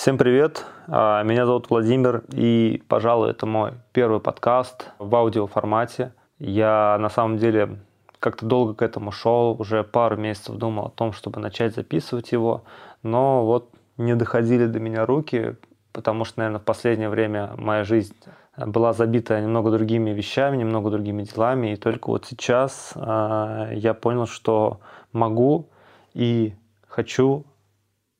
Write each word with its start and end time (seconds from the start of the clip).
Всем 0.00 0.16
привет, 0.16 0.64
а, 0.88 1.22
меня 1.24 1.44
зовут 1.44 1.68
Владимир, 1.68 2.24
и, 2.32 2.82
пожалуй, 2.88 3.32
это 3.32 3.44
мой 3.44 3.74
первый 3.92 4.18
подкаст 4.18 4.88
в 4.98 5.14
аудиоформате. 5.14 6.14
Я 6.38 6.96
на 6.98 7.10
самом 7.10 7.36
деле 7.36 7.76
как-то 8.18 8.46
долго 8.46 8.72
к 8.72 8.80
этому 8.80 9.12
шел, 9.12 9.54
уже 9.58 9.84
пару 9.84 10.16
месяцев 10.16 10.56
думал 10.56 10.86
о 10.86 10.88
том, 10.88 11.12
чтобы 11.12 11.38
начать 11.38 11.74
записывать 11.74 12.32
его, 12.32 12.64
но 13.02 13.44
вот 13.44 13.74
не 13.98 14.14
доходили 14.14 14.64
до 14.64 14.80
меня 14.80 15.04
руки, 15.04 15.56
потому 15.92 16.24
что, 16.24 16.38
наверное, 16.38 16.60
в 16.60 16.64
последнее 16.64 17.10
время 17.10 17.50
моя 17.58 17.84
жизнь 17.84 18.16
была 18.56 18.94
забита 18.94 19.38
немного 19.38 19.70
другими 19.70 20.12
вещами, 20.12 20.56
немного 20.56 20.88
другими 20.88 21.24
делами, 21.24 21.74
и 21.74 21.76
только 21.76 22.08
вот 22.08 22.24
сейчас 22.24 22.94
э, 22.94 23.72
я 23.74 23.92
понял, 23.92 24.26
что 24.26 24.80
могу 25.12 25.68
и 26.14 26.54
хочу 26.88 27.44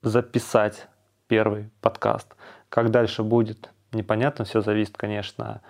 записать 0.02 0.89
первый 1.30 1.70
подкаст. 1.80 2.26
Как 2.68 2.90
дальше 2.90 3.22
будет, 3.22 3.70
непонятно, 3.92 4.44
все 4.44 4.62
зависит, 4.62 4.96
конечно, 4.96 5.60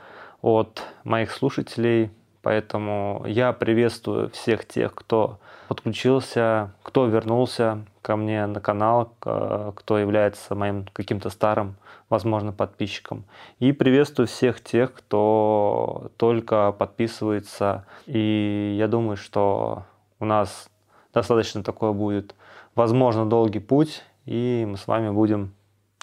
от 0.40 0.82
моих 1.04 1.30
слушателей, 1.30 2.10
поэтому 2.40 3.24
я 3.26 3.52
приветствую 3.52 4.30
всех 4.30 4.66
тех, 4.66 4.94
кто 4.94 5.38
подключился, 5.68 6.72
кто 6.82 7.04
вернулся 7.04 7.84
ко 8.00 8.16
мне 8.16 8.46
на 8.46 8.60
канал, 8.62 9.12
кто 9.18 9.98
является 9.98 10.54
моим 10.54 10.86
каким-то 10.94 11.28
старым, 11.28 11.76
возможно, 12.08 12.52
подписчиком. 12.52 13.24
И 13.58 13.72
приветствую 13.72 14.28
всех 14.28 14.64
тех, 14.64 14.94
кто 14.94 16.10
только 16.16 16.72
подписывается. 16.72 17.84
И 18.06 18.76
я 18.78 18.88
думаю, 18.88 19.18
что 19.18 19.84
у 20.20 20.24
нас 20.24 20.70
достаточно 21.12 21.62
такой 21.62 21.92
будет, 21.92 22.34
возможно, 22.74 23.26
долгий 23.26 23.60
путь 23.60 24.02
и 24.24 24.66
мы 24.68 24.76
с 24.76 24.86
вами 24.86 25.10
будем 25.10 25.54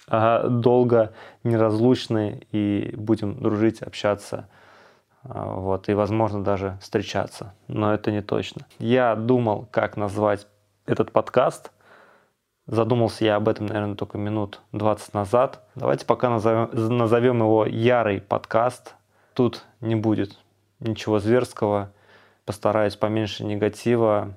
долго 0.10 1.14
неразлучны 1.44 2.48
и 2.52 2.94
будем 2.96 3.42
дружить, 3.42 3.82
общаться, 3.82 4.48
а, 5.24 5.56
вот, 5.56 5.90
и, 5.90 5.94
возможно, 5.94 6.44
даже 6.44 6.78
встречаться, 6.82 7.54
но 7.68 7.94
это 7.94 8.12
не 8.12 8.22
точно. 8.22 8.66
Я 8.80 9.16
думал, 9.16 9.68
как 9.72 9.98
назвать 9.98 10.48
этот 10.86 11.12
подкаст, 11.12 11.72
задумался 12.66 13.26
я 13.26 13.36
об 13.36 13.50
этом, 13.50 13.66
наверное, 13.66 13.96
только 13.96 14.18
минут 14.18 14.62
20 14.72 15.14
назад. 15.14 15.68
Давайте 15.76 16.06
пока 16.06 16.30
назовем, 16.30 16.70
назовем 16.98 17.40
его 17.40 17.66
«Ярый 17.66 18.22
подкаст». 18.22 18.96
Тут 19.34 19.66
не 19.82 19.96
будет 19.96 20.38
ничего 20.80 21.20
зверского, 21.20 21.92
постараюсь 22.46 22.96
поменьше 22.96 23.44
негатива, 23.44 24.34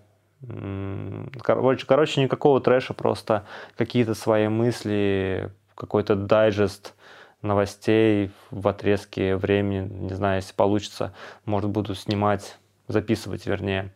Короче, 1.42 1.86
короче, 1.86 2.22
никакого 2.22 2.60
трэша, 2.60 2.94
просто 2.94 3.44
какие-то 3.76 4.14
свои 4.14 4.48
мысли, 4.48 5.52
какой-то 5.74 6.14
дайджест 6.14 6.94
новостей 7.42 8.30
в 8.50 8.66
отрезке 8.68 9.36
времени. 9.36 9.88
Не 9.88 10.14
знаю, 10.14 10.36
если 10.36 10.54
получится, 10.54 11.12
может, 11.44 11.70
буду 11.70 11.94
снимать, 11.94 12.58
записывать, 12.88 13.46
вернее, 13.46 13.92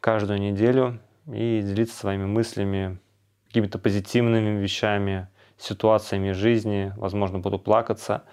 каждую 0.00 0.40
неделю 0.40 1.00
и 1.26 1.60
делиться 1.62 1.96
своими 1.96 2.26
мыслями, 2.26 2.98
какими-то 3.48 3.78
позитивными 3.78 4.60
вещами, 4.60 5.28
ситуациями 5.58 6.32
жизни. 6.32 6.92
Возможно, 6.96 7.38
буду 7.38 7.58
плакаться. 7.58 8.24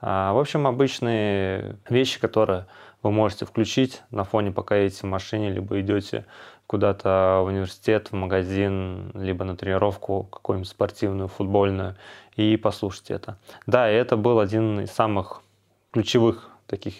А, 0.00 0.32
в 0.32 0.38
общем, 0.38 0.66
обычные 0.66 1.78
вещи, 1.88 2.20
которые 2.20 2.66
вы 3.02 3.10
можете 3.10 3.44
включить 3.44 4.02
на 4.10 4.24
фоне, 4.24 4.50
пока 4.50 4.76
едете 4.76 5.00
в 5.02 5.10
машине, 5.10 5.50
либо 5.50 5.80
идете 5.80 6.26
куда-то 6.66 7.40
в 7.42 7.46
университет, 7.46 8.08
в 8.10 8.14
магазин, 8.14 9.10
либо 9.14 9.44
на 9.44 9.56
тренировку 9.56 10.24
какую-нибудь 10.24 10.68
спортивную, 10.68 11.28
футбольную, 11.28 11.96
и 12.36 12.56
послушать 12.56 13.10
это. 13.10 13.38
Да, 13.66 13.88
это 13.88 14.16
был 14.16 14.40
один 14.40 14.80
из 14.80 14.90
самых 14.90 15.42
ключевых 15.92 16.50
таких 16.66 16.94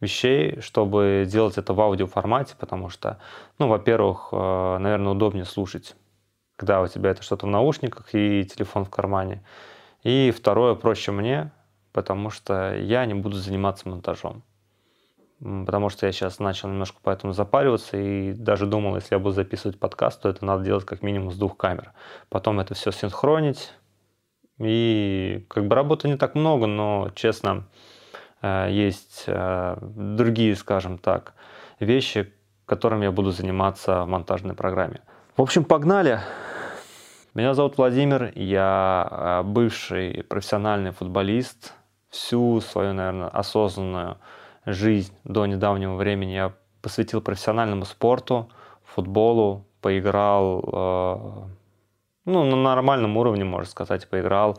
вещей, 0.00 0.60
чтобы 0.60 1.24
делать 1.26 1.58
это 1.58 1.74
в 1.74 1.80
аудиоформате, 1.80 2.54
потому 2.58 2.88
что, 2.88 3.18
ну, 3.58 3.68
во-первых, 3.68 4.28
э, 4.32 4.78
наверное, 4.78 5.12
удобнее 5.12 5.44
слушать, 5.44 5.96
когда 6.56 6.80
у 6.82 6.86
тебя 6.86 7.10
это 7.10 7.22
что-то 7.22 7.46
в 7.46 7.50
наушниках 7.50 8.14
и 8.14 8.44
телефон 8.44 8.84
в 8.84 8.90
кармане. 8.90 9.42
И 10.02 10.32
второе, 10.36 10.74
проще 10.74 11.12
мне, 11.12 11.50
потому 11.92 12.30
что 12.30 12.76
я 12.76 13.06
не 13.06 13.14
буду 13.14 13.36
заниматься 13.36 13.88
монтажом 13.88 14.42
потому 15.42 15.88
что 15.88 16.06
я 16.06 16.12
сейчас 16.12 16.38
начал 16.38 16.68
немножко 16.68 16.98
поэтому 17.02 17.32
запариваться 17.32 17.96
и 17.96 18.32
даже 18.32 18.66
думал, 18.66 18.94
если 18.94 19.14
я 19.14 19.18
буду 19.18 19.34
записывать 19.34 19.78
подкаст, 19.78 20.22
то 20.22 20.28
это 20.28 20.44
надо 20.44 20.64
делать 20.64 20.84
как 20.84 21.02
минимум 21.02 21.32
с 21.32 21.36
двух 21.36 21.56
камер. 21.56 21.92
Потом 22.28 22.60
это 22.60 22.74
все 22.74 22.92
синхронить. 22.92 23.72
И 24.58 25.44
как 25.48 25.66
бы 25.66 25.74
работы 25.74 26.06
не 26.08 26.16
так 26.16 26.36
много, 26.36 26.66
но, 26.66 27.10
честно, 27.14 27.64
э, 28.42 28.68
есть 28.70 29.24
э, 29.26 29.76
другие, 29.80 30.54
скажем 30.54 30.98
так, 30.98 31.34
вещи, 31.80 32.32
которыми 32.64 33.04
я 33.04 33.10
буду 33.10 33.32
заниматься 33.32 34.04
в 34.04 34.08
монтажной 34.08 34.54
программе. 34.54 35.00
В 35.36 35.42
общем, 35.42 35.64
погнали! 35.64 36.20
Меня 37.34 37.54
зовут 37.54 37.78
Владимир, 37.78 38.30
я 38.36 39.08
э, 39.10 39.42
бывший 39.42 40.22
профессиональный 40.22 40.92
футболист. 40.92 41.72
Всю 42.10 42.60
свою, 42.60 42.92
наверное, 42.92 43.28
осознанную 43.28 44.18
жизнь 44.66 45.14
до 45.24 45.46
недавнего 45.46 45.96
времени 45.96 46.32
я 46.32 46.52
посвятил 46.80 47.20
профессиональному 47.20 47.84
спорту, 47.84 48.48
футболу, 48.84 49.64
поиграл 49.80 50.64
э, 50.72 51.42
ну, 52.24 52.44
на 52.44 52.56
нормальном 52.56 53.16
уровне, 53.16 53.44
можно 53.44 53.70
сказать, 53.70 54.08
поиграл. 54.08 54.58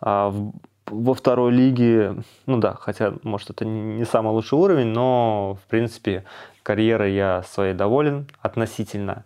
А 0.00 0.30
в, 0.30 0.52
во 0.86 1.14
второй 1.14 1.52
лиге, 1.52 2.16
ну 2.46 2.58
да, 2.58 2.74
хотя, 2.74 3.14
может, 3.22 3.50
это 3.50 3.64
не 3.64 4.04
самый 4.04 4.30
лучший 4.30 4.58
уровень, 4.58 4.88
но, 4.88 5.58
в 5.62 5.68
принципе, 5.68 6.24
карьерой 6.62 7.14
я 7.14 7.42
своей 7.42 7.74
доволен 7.74 8.28
относительно, 8.40 9.24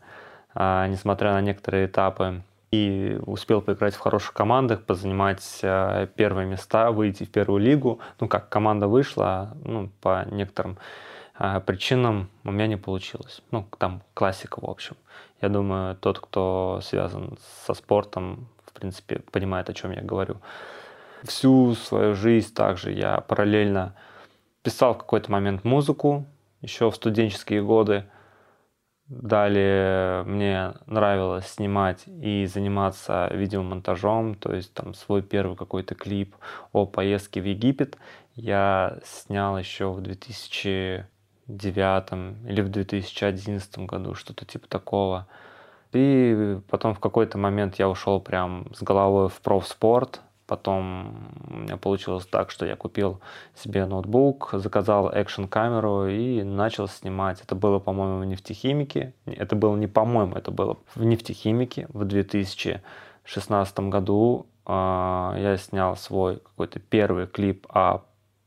а, 0.55 0.87
несмотря 0.89 1.33
на 1.33 1.41
некоторые 1.41 1.87
этапы 1.87 2.43
и 2.75 3.19
успел 3.27 3.61
поиграть 3.61 3.95
в 3.95 4.01
хороших 4.01 4.33
командах, 4.33 4.85
позанимать 4.85 5.61
э, 5.63 6.09
первые 6.17 6.47
места, 6.47 6.91
выйти 6.91 7.25
в 7.25 7.31
первую 7.31 7.61
лигу. 7.61 8.01
Ну, 8.21 8.29
как 8.29 8.49
команда 8.49 8.89
вышла, 8.89 9.57
ну, 9.65 9.91
по 10.01 10.27
некоторым 10.31 10.79
э, 11.39 11.61
причинам 11.61 12.29
у 12.45 12.51
меня 12.51 12.67
не 12.67 12.77
получилось. 12.77 13.43
Ну, 13.51 13.67
там 13.79 14.03
классика, 14.15 14.59
в 14.61 14.69
общем. 14.69 14.97
Я 15.41 15.49
думаю, 15.49 15.97
тот, 15.97 16.19
кто 16.19 16.81
связан 16.83 17.39
со 17.67 17.75
спортом, 17.75 18.49
в 18.67 18.73
принципе, 18.73 19.21
понимает, 19.31 19.71
о 19.71 19.75
чем 19.75 19.93
я 19.93 20.03
говорю. 20.03 20.37
Всю 21.23 21.75
свою 21.75 22.15
жизнь 22.15 22.53
также 22.55 22.93
я 22.93 23.21
параллельно 23.21 23.95
писал 24.63 24.95
в 24.95 24.99
какой-то 24.99 25.31
момент 25.31 25.65
музыку, 25.65 26.27
еще 26.61 26.91
в 26.91 26.95
студенческие 26.97 27.63
годы. 27.63 28.05
Далее 29.23 30.25
мне 30.25 30.75
нравилось 30.87 31.47
снимать 31.47 32.03
и 32.07 32.47
заниматься 32.47 33.31
видеомонтажом, 33.33 34.35
то 34.35 34.53
есть 34.53 34.75
там 34.75 34.93
свой 34.93 35.23
первый 35.23 35.57
какой-то 35.57 35.95
клип 35.95 36.35
о 36.73 36.85
поездке 36.85 37.41
в 37.41 37.45
Египет 37.45 37.97
я 38.35 38.99
снял 39.05 39.57
еще 39.57 39.93
в 39.93 40.01
2009 40.01 41.07
или 42.49 42.61
в 42.61 42.69
2011 42.69 43.79
году, 43.81 44.15
что-то 44.15 44.45
типа 44.45 44.67
такого. 44.67 45.29
И 45.93 46.59
потом 46.69 46.95
в 46.95 46.99
какой-то 46.99 47.39
момент 47.39 47.77
я 47.79 47.89
ушел 47.89 48.21
прям 48.21 48.67
с 48.75 48.83
головой 48.83 49.29
в 49.29 49.41
профспорт, 49.41 50.23
Потом 50.47 51.31
у 51.49 51.57
меня 51.57 51.77
получилось 51.77 52.27
так, 52.27 52.51
что 52.51 52.67
я 52.67 52.77
купил 52.77 53.21
себе 53.55 53.87
ноутбук, 53.87 54.51
заказал 54.53 55.11
экшн-камеру 55.11 56.07
и 56.07 56.43
начал 56.43 56.87
снимать. 56.87 57.41
Это 57.41 57.55
было, 57.55 57.79
по-моему, 57.79 58.21
в 58.21 58.25
нефтехимике. 58.27 59.15
Это 59.25 59.57
было 59.57 59.75
не 59.77 59.87
по-моему, 59.87 60.35
это 60.37 60.51
было 60.51 60.77
в 60.95 61.05
нефтехимике 61.05 61.87
в 61.89 62.05
2016 62.05 63.79
году. 63.81 64.47
А, 64.67 65.35
я 65.39 65.57
снял 65.57 65.97
свой 65.97 66.37
какой-то 66.37 66.79
первый 66.79 67.27
клип 67.27 67.67
о 67.71 68.03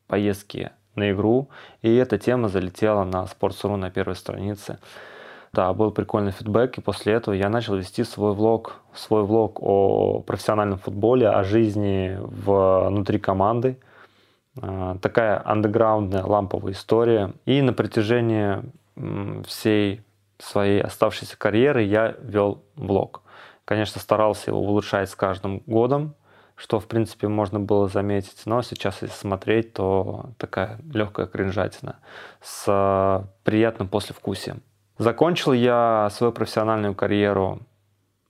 поездке 0.07 0.71
на 0.95 1.11
игру, 1.11 1.49
и 1.81 1.93
эта 1.95 2.17
тема 2.17 2.49
залетела 2.49 3.03
на 3.03 3.23
Sports.ru 3.23 3.75
на 3.75 3.91
первой 3.91 4.15
странице. 4.15 4.79
Да, 5.53 5.73
был 5.73 5.91
прикольный 5.91 6.31
фидбэк, 6.31 6.77
и 6.77 6.81
после 6.81 7.13
этого 7.13 7.33
я 7.33 7.49
начал 7.49 7.75
вести 7.75 8.03
свой 8.03 8.33
влог, 8.33 8.81
свой 8.93 9.23
влог 9.23 9.61
о 9.61 10.19
профессиональном 10.19 10.77
футболе, 10.77 11.29
о 11.29 11.43
жизни 11.43 12.17
внутри 12.19 13.19
команды. 13.19 13.77
А, 14.61 14.97
такая 15.01 15.41
андеграундная 15.45 16.23
ламповая 16.23 16.73
история. 16.73 17.33
И 17.45 17.61
на 17.61 17.73
протяжении 17.73 18.61
всей 19.45 20.01
своей 20.39 20.81
оставшейся 20.81 21.37
карьеры 21.37 21.83
я 21.83 22.15
вел 22.21 22.63
влог. 22.75 23.21
Конечно, 23.65 23.99
старался 23.99 24.51
его 24.51 24.59
улучшать 24.59 25.09
с 25.09 25.15
каждым 25.15 25.59
годом, 25.65 26.15
что, 26.55 26.79
в 26.79 26.87
принципе, 26.87 27.27
можно 27.27 27.59
было 27.59 27.87
заметить. 27.87 28.43
Но 28.45 28.61
сейчас, 28.61 29.01
если 29.01 29.13
смотреть, 29.13 29.73
то 29.73 30.31
такая 30.37 30.79
легкая 30.91 31.27
кринжатина 31.27 31.97
с 32.41 33.27
приятным 33.43 33.87
послевкусием. 33.87 34.61
Закончил 34.97 35.53
я 35.53 36.09
свою 36.11 36.33
профессиональную 36.33 36.95
карьеру 36.95 37.59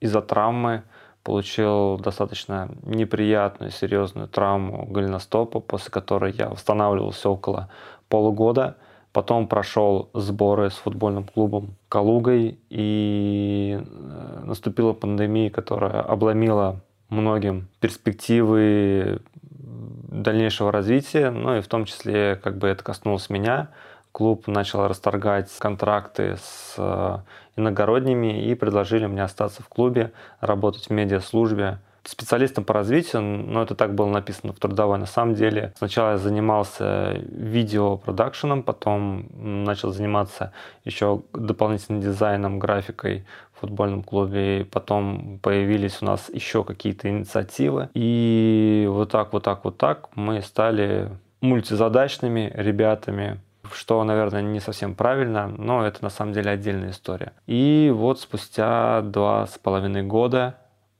из-за 0.00 0.20
травмы, 0.20 0.82
получил 1.22 1.98
достаточно 1.98 2.70
неприятную, 2.82 3.70
серьезную 3.70 4.28
травму 4.28 4.86
голеностопа, 4.86 5.60
после 5.60 5.90
которой 5.90 6.32
я 6.32 6.48
восстанавливался 6.48 7.30
около 7.30 7.68
полугода. 8.08 8.76
Потом 9.12 9.48
прошел 9.48 10.10
сборы 10.12 10.70
с 10.70 10.74
футбольным 10.74 11.24
клубом 11.24 11.76
Калугой, 11.88 12.58
и 12.68 13.80
э, 13.80 14.40
наступила 14.44 14.92
пандемия, 14.92 15.50
которая 15.50 16.02
обломила 16.02 16.80
многим 17.08 17.68
перспективы 17.80 19.20
дальнейшего 19.40 20.70
развития, 20.70 21.30
ну 21.30 21.56
и 21.56 21.60
в 21.60 21.68
том 21.68 21.84
числе 21.86 22.36
как 22.36 22.58
бы 22.58 22.68
это 22.68 22.84
коснулось 22.84 23.30
меня. 23.30 23.70
Клуб 24.12 24.46
начал 24.46 24.86
расторгать 24.88 25.50
контракты 25.58 26.36
с 26.36 26.74
э, 26.76 27.18
иногородними 27.56 28.44
и 28.44 28.54
предложили 28.54 29.06
мне 29.06 29.22
остаться 29.22 29.62
в 29.62 29.68
клубе, 29.68 30.12
работать 30.40 30.86
в 30.86 30.90
медиаслужбе 30.90 31.78
специалистом 32.08 32.64
по 32.64 32.72
развитию, 32.72 33.20
но 33.20 33.62
это 33.62 33.74
так 33.74 33.94
было 33.94 34.08
написано 34.08 34.54
в 34.54 34.58
трудовой. 34.58 34.98
На 34.98 35.06
самом 35.06 35.34
деле 35.34 35.74
сначала 35.76 36.12
я 36.12 36.18
занимался 36.18 37.12
видеопродакшеном, 37.30 38.62
потом 38.62 39.26
начал 39.64 39.92
заниматься 39.92 40.52
еще 40.84 41.22
дополнительным 41.34 42.00
дизайном, 42.00 42.58
графикой 42.58 43.26
в 43.52 43.60
футбольном 43.60 44.02
клубе, 44.02 44.66
потом 44.70 45.38
появились 45.42 46.00
у 46.00 46.06
нас 46.06 46.30
еще 46.32 46.64
какие-то 46.64 47.10
инициативы. 47.10 47.90
И 47.92 48.86
вот 48.88 49.10
так, 49.10 49.32
вот 49.34 49.42
так, 49.42 49.64
вот 49.64 49.76
так 49.76 50.08
мы 50.14 50.40
стали 50.40 51.10
мультизадачными 51.42 52.50
ребятами, 52.54 53.38
что, 53.72 54.02
наверное, 54.04 54.42
не 54.42 54.60
совсем 54.60 54.94
правильно, 54.94 55.48
но 55.48 55.86
это 55.86 56.02
на 56.02 56.10
самом 56.10 56.32
деле 56.32 56.50
отдельная 56.50 56.90
история. 56.90 57.32
И 57.46 57.92
вот 57.94 58.20
спустя 58.20 59.02
два 59.02 59.46
с 59.46 59.58
половиной 59.58 60.02
года 60.02 60.56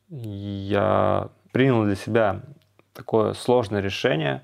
я 0.08 1.28
принял 1.52 1.84
для 1.84 1.96
себя 1.96 2.40
такое 2.94 3.34
сложное 3.34 3.80
решение 3.80 4.42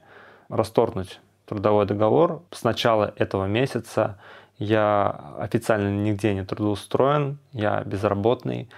расторгнуть 0.48 1.20
трудовой 1.46 1.86
договор. 1.86 2.42
С 2.50 2.62
начала 2.64 3.12
этого 3.16 3.46
месяца 3.46 4.18
я 4.58 5.34
официально 5.38 5.88
нигде 5.88 6.34
не 6.34 6.44
трудоустроен, 6.44 7.38
я 7.52 7.82
безработный. 7.84 8.68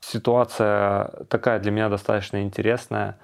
Ситуация 0.00 1.10
такая 1.28 1.58
для 1.58 1.70
меня 1.70 1.88
достаточно 1.88 2.42
интересная, 2.42 3.18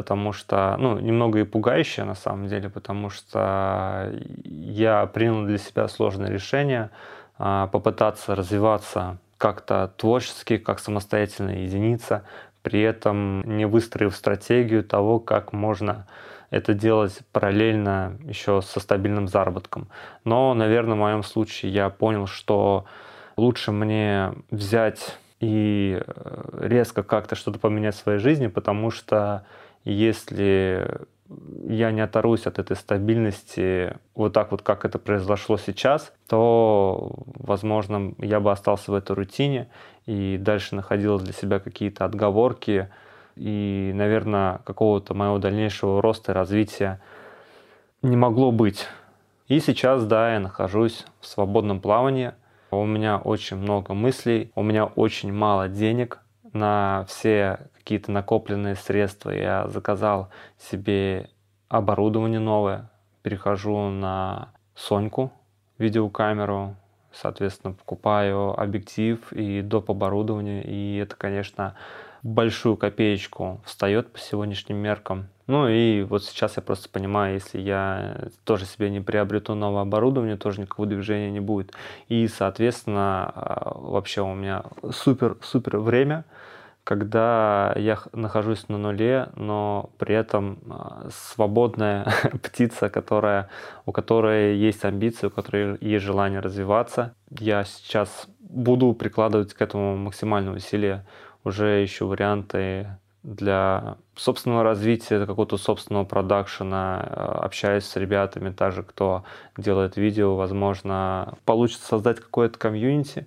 потому 0.00 0.32
что, 0.32 0.76
ну, 0.78 0.98
немного 0.98 1.40
и 1.40 1.44
пугающая 1.44 2.06
на 2.06 2.14
самом 2.14 2.48
деле, 2.48 2.70
потому 2.70 3.10
что 3.10 4.10
я 4.46 5.04
принял 5.04 5.44
для 5.44 5.58
себя 5.58 5.88
сложное 5.88 6.30
решение 6.30 6.88
а, 7.36 7.66
попытаться 7.66 8.34
развиваться 8.34 9.18
как-то 9.36 9.92
творчески, 9.98 10.56
как 10.56 10.78
самостоятельная 10.78 11.64
единица, 11.64 12.24
при 12.62 12.80
этом 12.80 13.42
не 13.58 13.66
выстроив 13.66 14.16
стратегию 14.16 14.84
того, 14.84 15.20
как 15.20 15.52
можно 15.52 16.06
это 16.48 16.72
делать 16.72 17.18
параллельно 17.30 18.16
еще 18.24 18.62
со 18.62 18.80
стабильным 18.80 19.28
заработком. 19.28 19.88
Но, 20.24 20.54
наверное, 20.54 20.94
в 20.94 21.00
моем 21.00 21.22
случае 21.22 21.74
я 21.74 21.90
понял, 21.90 22.26
что 22.26 22.86
лучше 23.36 23.70
мне 23.70 24.32
взять 24.50 25.18
и 25.40 26.02
э, 26.06 26.58
резко 26.60 27.02
как-то 27.02 27.34
что-то 27.34 27.58
поменять 27.58 27.94
в 27.94 27.98
своей 27.98 28.18
жизни, 28.18 28.46
потому 28.46 28.90
что 28.90 29.44
если 29.84 31.06
я 31.68 31.92
не 31.92 32.00
оторвусь 32.00 32.46
от 32.46 32.58
этой 32.58 32.76
стабильности 32.76 33.96
вот 34.14 34.32
так 34.32 34.50
вот, 34.50 34.62
как 34.62 34.84
это 34.84 34.98
произошло 34.98 35.56
сейчас, 35.56 36.12
то, 36.28 37.12
возможно, 37.36 38.14
я 38.18 38.40
бы 38.40 38.50
остался 38.50 38.90
в 38.90 38.94
этой 38.94 39.14
рутине 39.14 39.68
и 40.06 40.36
дальше 40.38 40.74
находил 40.74 41.18
для 41.18 41.32
себя 41.32 41.60
какие-то 41.60 42.04
отговорки 42.04 42.88
и, 43.36 43.92
наверное, 43.94 44.58
какого-то 44.64 45.14
моего 45.14 45.38
дальнейшего 45.38 46.02
роста 46.02 46.32
и 46.32 46.34
развития 46.34 47.00
не 48.02 48.16
могло 48.16 48.50
быть. 48.50 48.86
И 49.46 49.60
сейчас, 49.60 50.04
да, 50.04 50.34
я 50.34 50.40
нахожусь 50.40 51.06
в 51.20 51.26
свободном 51.26 51.80
плавании. 51.80 52.32
У 52.72 52.84
меня 52.84 53.18
очень 53.18 53.56
много 53.56 53.94
мыслей, 53.94 54.52
у 54.54 54.62
меня 54.62 54.84
очень 54.84 55.32
мало 55.32 55.68
денег 55.68 56.20
на 56.52 57.04
все 57.08 57.70
какие-то 57.76 58.12
накопленные 58.12 58.74
средства. 58.74 59.30
Я 59.30 59.68
заказал 59.68 60.30
себе 60.58 61.30
оборудование 61.68 62.40
новое, 62.40 62.90
перехожу 63.22 63.88
на 63.88 64.52
Соньку, 64.74 65.32
видеокамеру, 65.78 66.76
соответственно, 67.12 67.74
покупаю 67.74 68.58
объектив 68.58 69.32
и 69.32 69.62
доп. 69.62 69.90
оборудование, 69.90 70.62
и 70.64 70.96
это, 70.96 71.16
конечно, 71.16 71.74
большую 72.22 72.76
копеечку 72.76 73.60
встает 73.64 74.12
по 74.12 74.18
сегодняшним 74.18 74.76
меркам. 74.76 75.28
Ну 75.50 75.66
и 75.66 76.02
вот 76.02 76.22
сейчас 76.22 76.56
я 76.58 76.62
просто 76.62 76.88
понимаю, 76.88 77.34
если 77.34 77.58
я 77.60 78.28
тоже 78.44 78.66
себе 78.66 78.88
не 78.88 79.00
приобрету 79.00 79.56
новое 79.56 79.82
оборудование, 79.82 80.36
тоже 80.36 80.60
никакого 80.60 80.86
движения 80.86 81.32
не 81.32 81.40
будет. 81.40 81.72
И, 82.06 82.28
соответственно, 82.28 83.32
а, 83.34 83.72
вообще 83.76 84.20
у 84.22 84.32
меня 84.32 84.62
супер-супер 84.90 85.78
время– 85.78 86.24
когда 86.84 87.72
я 87.76 87.98
нахожусь 88.12 88.68
на 88.68 88.78
нуле, 88.78 89.28
но 89.36 89.90
при 89.98 90.14
этом 90.14 90.58
а, 90.68 91.08
свободная 91.10 92.12
птица, 92.42 92.88
которая, 92.88 93.48
у 93.86 93.92
которой 93.92 94.56
есть 94.56 94.84
амбиции, 94.84 95.26
у 95.26 95.30
которой 95.30 95.76
есть 95.80 96.04
желание 96.04 96.40
развиваться. 96.40 97.14
Я 97.38 97.64
сейчас 97.64 98.28
буду 98.40 98.92
прикладывать 98.94 99.52
к 99.52 99.60
этому 99.60 99.96
максимальное 99.96 100.54
усилие. 100.54 101.04
Уже 101.44 101.84
ищу 101.84 102.06
варианты 102.06 102.88
для 103.22 103.96
собственного 104.16 104.62
развития, 104.62 105.26
какого-то 105.26 105.58
собственного 105.58 106.04
продакшена, 106.04 107.00
а, 107.00 107.40
общаюсь 107.42 107.84
с 107.84 107.96
ребятами, 107.96 108.50
также 108.50 108.82
кто 108.82 109.24
делает 109.56 109.96
видео, 109.96 110.36
возможно, 110.36 111.34
получится 111.44 111.86
создать 111.86 112.20
какое-то 112.20 112.58
комьюнити, 112.58 113.26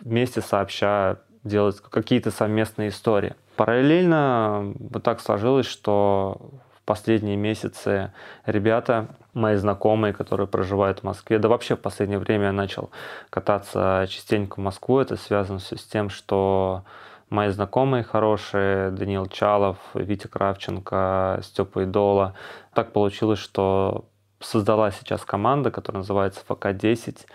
вместе 0.00 0.40
сообща 0.40 1.18
делать 1.42 1.80
какие-то 1.80 2.30
совместные 2.30 2.90
истории. 2.90 3.34
Параллельно 3.56 4.74
вот 4.78 5.02
так 5.02 5.20
сложилось, 5.20 5.66
что 5.66 6.50
в 6.74 6.82
последние 6.84 7.36
месяцы 7.36 8.12
ребята, 8.44 9.08
мои 9.32 9.56
знакомые, 9.56 10.12
которые 10.12 10.46
проживают 10.48 11.00
в 11.00 11.04
Москве, 11.04 11.38
да 11.38 11.48
вообще 11.48 11.76
в 11.76 11.80
последнее 11.80 12.18
время 12.18 12.46
я 12.46 12.52
начал 12.52 12.90
кататься 13.30 14.06
частенько 14.08 14.56
в 14.56 14.58
Москву. 14.58 14.98
Это 14.98 15.16
связано 15.16 15.60
все 15.60 15.76
с 15.76 15.84
тем, 15.84 16.10
что 16.10 16.84
мои 17.30 17.48
знакомые 17.48 18.02
хорошие, 18.02 18.90
Даниил 18.90 19.26
Чалов, 19.26 19.78
Витя 19.94 20.26
Кравченко, 20.26 21.40
Степа 21.42 21.84
Идола. 21.84 22.34
Так 22.74 22.92
получилось, 22.92 23.38
что 23.38 24.04
создала 24.40 24.90
сейчас 24.90 25.24
команда, 25.24 25.70
которая 25.70 26.00
называется 26.00 26.42
ФК-10. 26.48 27.26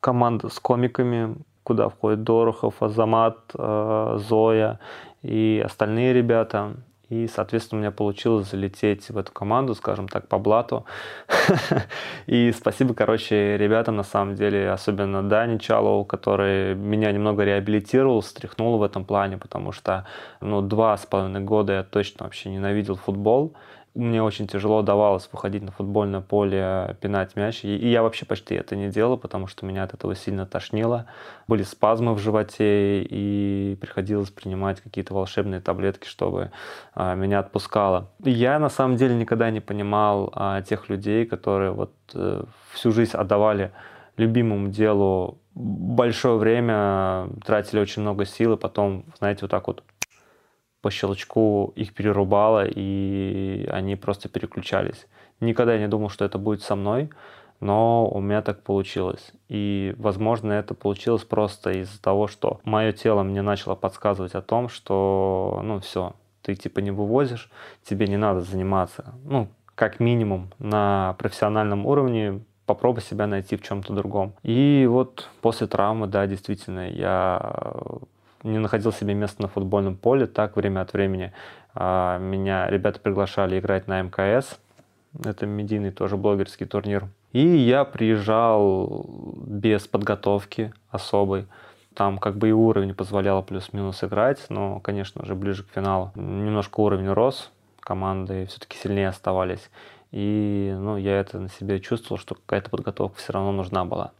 Команда 0.00 0.48
с 0.48 0.58
комиками, 0.58 1.36
куда 1.62 1.88
входит 1.88 2.24
Дорохов, 2.24 2.82
Азамат, 2.82 3.38
э, 3.54 4.18
Зоя 4.18 4.80
и 5.22 5.62
остальные 5.64 6.12
ребята. 6.12 6.74
И, 7.12 7.26
соответственно, 7.26 7.80
у 7.80 7.82
меня 7.82 7.90
получилось 7.90 8.48
залететь 8.48 9.10
в 9.10 9.18
эту 9.18 9.32
команду, 9.32 9.74
скажем 9.74 10.08
так, 10.08 10.28
по 10.28 10.38
блату. 10.38 10.86
И 12.26 12.50
спасибо, 12.52 12.94
короче, 12.94 13.58
ребятам, 13.58 13.96
на 13.96 14.02
самом 14.02 14.34
деле, 14.34 14.70
особенно 14.70 15.22
Дани 15.22 15.58
Чалову, 15.58 16.06
который 16.06 16.74
меня 16.74 17.12
немного 17.12 17.44
реабилитировал, 17.44 18.22
стряхнул 18.22 18.78
в 18.78 18.82
этом 18.82 19.04
плане, 19.04 19.36
потому 19.36 19.72
что, 19.72 20.06
ну, 20.40 20.62
два 20.62 20.96
с 20.96 21.04
половиной 21.04 21.40
года 21.40 21.74
я 21.74 21.82
точно 21.82 22.24
вообще 22.24 22.48
ненавидел 22.48 22.96
футбол 22.96 23.52
мне 23.94 24.22
очень 24.22 24.46
тяжело 24.46 24.82
давалось 24.82 25.28
выходить 25.30 25.62
на 25.62 25.70
футбольное 25.70 26.20
поле, 26.20 26.96
пинать 27.00 27.36
мяч. 27.36 27.64
И, 27.64 27.88
я 27.88 28.02
вообще 28.02 28.24
почти 28.24 28.54
это 28.54 28.74
не 28.74 28.88
делал, 28.88 29.18
потому 29.18 29.46
что 29.46 29.66
меня 29.66 29.82
от 29.82 29.92
этого 29.92 30.14
сильно 30.14 30.46
тошнило. 30.46 31.06
Были 31.46 31.62
спазмы 31.62 32.14
в 32.14 32.18
животе, 32.18 33.02
и 33.02 33.76
приходилось 33.80 34.30
принимать 34.30 34.80
какие-то 34.80 35.12
волшебные 35.12 35.60
таблетки, 35.60 36.06
чтобы 36.06 36.52
а, 36.94 37.14
меня 37.14 37.40
отпускало. 37.40 38.10
Я 38.20 38.58
на 38.58 38.70
самом 38.70 38.96
деле 38.96 39.14
никогда 39.14 39.50
не 39.50 39.60
понимал 39.60 40.32
а, 40.34 40.62
тех 40.62 40.88
людей, 40.88 41.26
которые 41.26 41.72
вот 41.72 41.92
а, 42.14 42.46
всю 42.72 42.92
жизнь 42.92 43.16
отдавали 43.16 43.72
любимому 44.16 44.68
делу 44.68 45.38
большое 45.54 46.38
время, 46.38 47.28
тратили 47.44 47.80
очень 47.80 48.02
много 48.02 48.24
сил, 48.24 48.54
и 48.54 48.56
потом, 48.56 49.04
знаете, 49.18 49.40
вот 49.42 49.50
так 49.50 49.66
вот 49.66 49.82
по 50.82 50.90
щелчку 50.90 51.72
их 51.76 51.94
перерубало, 51.94 52.66
и 52.66 53.66
они 53.70 53.96
просто 53.96 54.28
переключались. 54.28 55.06
Никогда 55.40 55.74
я 55.74 55.80
не 55.80 55.88
думал, 55.88 56.10
что 56.10 56.24
это 56.24 56.38
будет 56.38 56.62
со 56.62 56.76
мной, 56.76 57.10
но 57.60 58.08
у 58.08 58.20
меня 58.20 58.42
так 58.42 58.62
получилось. 58.62 59.32
И, 59.48 59.94
возможно, 59.96 60.52
это 60.52 60.74
получилось 60.74 61.22
просто 61.22 61.70
из-за 61.70 62.02
того, 62.02 62.26
что 62.26 62.60
мое 62.64 62.92
тело 62.92 63.22
мне 63.22 63.40
начало 63.42 63.76
подсказывать 63.76 64.34
о 64.34 64.42
том, 64.42 64.68
что, 64.68 65.60
ну, 65.64 65.78
все, 65.80 66.14
ты 66.42 66.56
типа 66.56 66.80
не 66.80 66.90
вывозишь, 66.90 67.50
тебе 67.84 68.08
не 68.08 68.16
надо 68.16 68.40
заниматься, 68.40 69.14
ну, 69.24 69.48
как 69.76 70.00
минимум 70.00 70.50
на 70.58 71.14
профессиональном 71.18 71.86
уровне 71.86 72.42
попробуй 72.66 73.02
себя 73.02 73.26
найти 73.26 73.56
в 73.56 73.62
чем-то 73.62 73.92
другом. 73.92 74.34
И 74.42 74.86
вот 74.88 75.28
после 75.40 75.66
травмы, 75.66 76.08
да, 76.08 76.26
действительно, 76.26 76.90
я 76.90 77.54
не 78.42 78.58
находил 78.58 78.92
себе 78.92 79.14
места 79.14 79.42
на 79.42 79.48
футбольном 79.48 79.96
поле, 79.96 80.26
так 80.26 80.56
время 80.56 80.80
от 80.80 80.92
времени 80.92 81.32
а, 81.74 82.18
меня 82.18 82.68
ребята 82.68 83.00
приглашали 83.00 83.58
играть 83.58 83.86
на 83.86 84.02
МКС. 84.02 84.58
Это 85.24 85.46
медийный 85.46 85.90
тоже 85.90 86.16
блогерский 86.16 86.66
турнир. 86.66 87.08
И 87.32 87.46
я 87.46 87.84
приезжал 87.84 89.06
без 89.46 89.86
подготовки 89.86 90.72
особой. 90.90 91.46
Там 91.94 92.18
как 92.18 92.36
бы 92.36 92.48
и 92.48 92.52
уровень 92.52 92.94
позволял 92.94 93.42
плюс-минус 93.42 94.02
играть, 94.02 94.46
но, 94.48 94.80
конечно 94.80 95.24
же, 95.26 95.34
ближе 95.34 95.64
к 95.64 95.70
финалу 95.74 96.10
немножко 96.14 96.80
уровень 96.80 97.10
рос, 97.10 97.50
команды 97.80 98.46
все-таки 98.46 98.78
сильнее 98.78 99.08
оставались. 99.08 99.70
И 100.10 100.74
ну, 100.78 100.96
я 100.96 101.20
это 101.20 101.38
на 101.38 101.48
себе 101.48 101.80
чувствовал, 101.80 102.18
что 102.18 102.34
какая-то 102.34 102.70
подготовка 102.70 103.18
все 103.18 103.32
равно 103.32 103.52
нужна 103.52 103.84
была. 103.84 104.12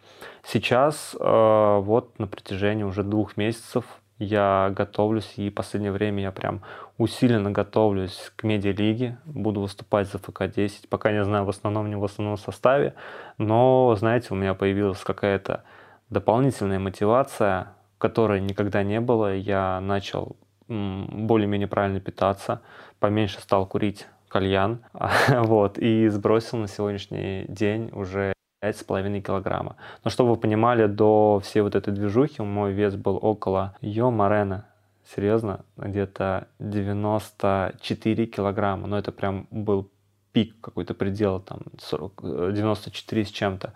Сейчас 0.43 1.15
э, 1.19 1.79
вот 1.81 2.19
на 2.19 2.27
протяжении 2.27 2.83
уже 2.83 3.03
двух 3.03 3.37
месяцев 3.37 3.85
я 4.23 4.73
готовлюсь, 4.75 5.35
и 5.37 5.51
в 5.51 5.55
последнее 5.55 5.93
время 5.93 6.23
я 6.23 6.33
прям 6.33 6.63
усиленно 6.99 7.51
готовлюсь 7.51 8.33
к 8.37 8.45
медиалиге, 8.45 9.19
буду 9.25 9.61
выступать 9.61 10.09
за 10.09 10.19
ФК-10, 10.19 10.89
пока 10.89 11.13
не 11.13 11.25
знаю, 11.25 11.45
в 11.45 11.49
основном 11.49 11.89
не 11.89 11.97
в 11.97 12.05
основном 12.05 12.37
составе, 12.37 12.95
но, 13.39 13.95
знаете, 13.99 14.29
у 14.31 14.35
меня 14.35 14.55
появилась 14.55 15.01
какая-то 15.01 15.65
дополнительная 16.11 16.79
мотивация, 16.79 17.73
которой 17.99 18.41
никогда 18.41 18.83
не 18.83 19.01
было, 19.01 19.35
я 19.35 19.81
начал 19.81 20.37
более-менее 20.69 21.69
правильно 21.69 22.01
питаться, 22.01 22.63
поменьше 23.01 23.41
стал 23.41 23.67
курить 23.67 24.07
кальян, 24.29 24.81
вот, 25.29 25.79
и 25.79 26.09
сбросил 26.09 26.59
на 26.59 26.69
сегодняшний 26.69 27.45
день 27.49 27.91
уже 27.93 28.33
5,5 28.63 29.21
килограмма. 29.21 29.77
Но 30.05 30.11
чтобы 30.11 30.31
вы 30.31 30.37
понимали, 30.37 30.87
до 30.87 31.41
всей 31.41 31.61
вот 31.63 31.75
этой 31.75 31.93
движухи 31.93 32.43
мой 32.43 32.73
вес 32.73 32.95
был 32.95 33.19
около 33.21 33.75
Йо 33.81 34.11
Марена. 34.11 34.67
Серьезно, 35.15 35.65
где-то 35.77 36.47
94 36.61 38.27
килограмма. 38.27 38.87
Но 38.87 38.99
это 38.99 39.11
прям 39.11 39.49
был 39.51 39.91
пик 40.33 40.55
какой-то 40.61 40.95
предел, 40.95 41.41
там 41.41 41.61
40, 41.79 42.53
94 42.55 43.25
с 43.25 43.31
чем-то. 43.31 43.73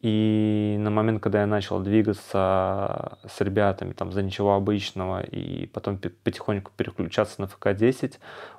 И 0.00 0.76
на 0.80 0.90
момент, 0.90 1.22
когда 1.22 1.40
я 1.40 1.46
начал 1.46 1.80
двигаться 1.80 3.18
с 3.26 3.40
ребятами 3.40 3.92
там 3.92 4.12
за 4.12 4.22
ничего 4.22 4.54
обычного 4.54 5.22
и 5.22 5.66
потом 5.66 5.98
потихоньку 5.98 6.72
переключаться 6.76 7.40
на 7.40 7.46
ФК-10, 7.46 8.14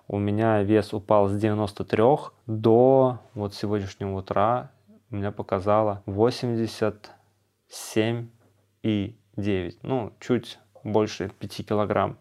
у 0.08 0.18
меня 0.18 0.64
вес 0.64 0.92
упал 0.94 1.28
с 1.28 1.36
93 1.36 2.04
до 2.48 3.20
вот 3.36 3.54
сегодняшнего 3.54 4.18
утра 4.18 4.72
у 5.16 5.18
меня 5.18 5.32
показало 5.32 6.04
87 6.08 8.28
и 8.84 9.16
9, 9.38 9.80
ну, 9.84 10.12
чуть 10.20 10.60
больше 10.84 11.32
5 11.40 11.66
килограмм. 11.66 12.18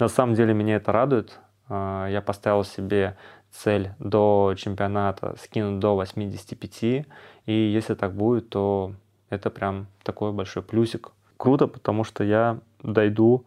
на 0.00 0.08
самом 0.08 0.34
деле 0.34 0.52
меня 0.52 0.74
это 0.76 0.90
радует. 0.90 1.38
А, 1.68 2.08
я 2.08 2.20
поставил 2.20 2.64
себе 2.64 3.16
цель 3.52 3.92
до 4.00 4.54
чемпионата 4.56 5.36
скинуть 5.38 5.78
до 5.78 5.94
85. 5.94 7.06
И 7.46 7.46
если 7.46 7.94
так 7.94 8.12
будет, 8.12 8.48
то 8.48 8.92
это 9.30 9.48
прям 9.48 9.86
такой 10.02 10.32
большой 10.32 10.64
плюсик. 10.64 11.12
Круто, 11.36 11.68
потому 11.68 12.02
что 12.02 12.24
я 12.24 12.58
дойду 12.82 13.44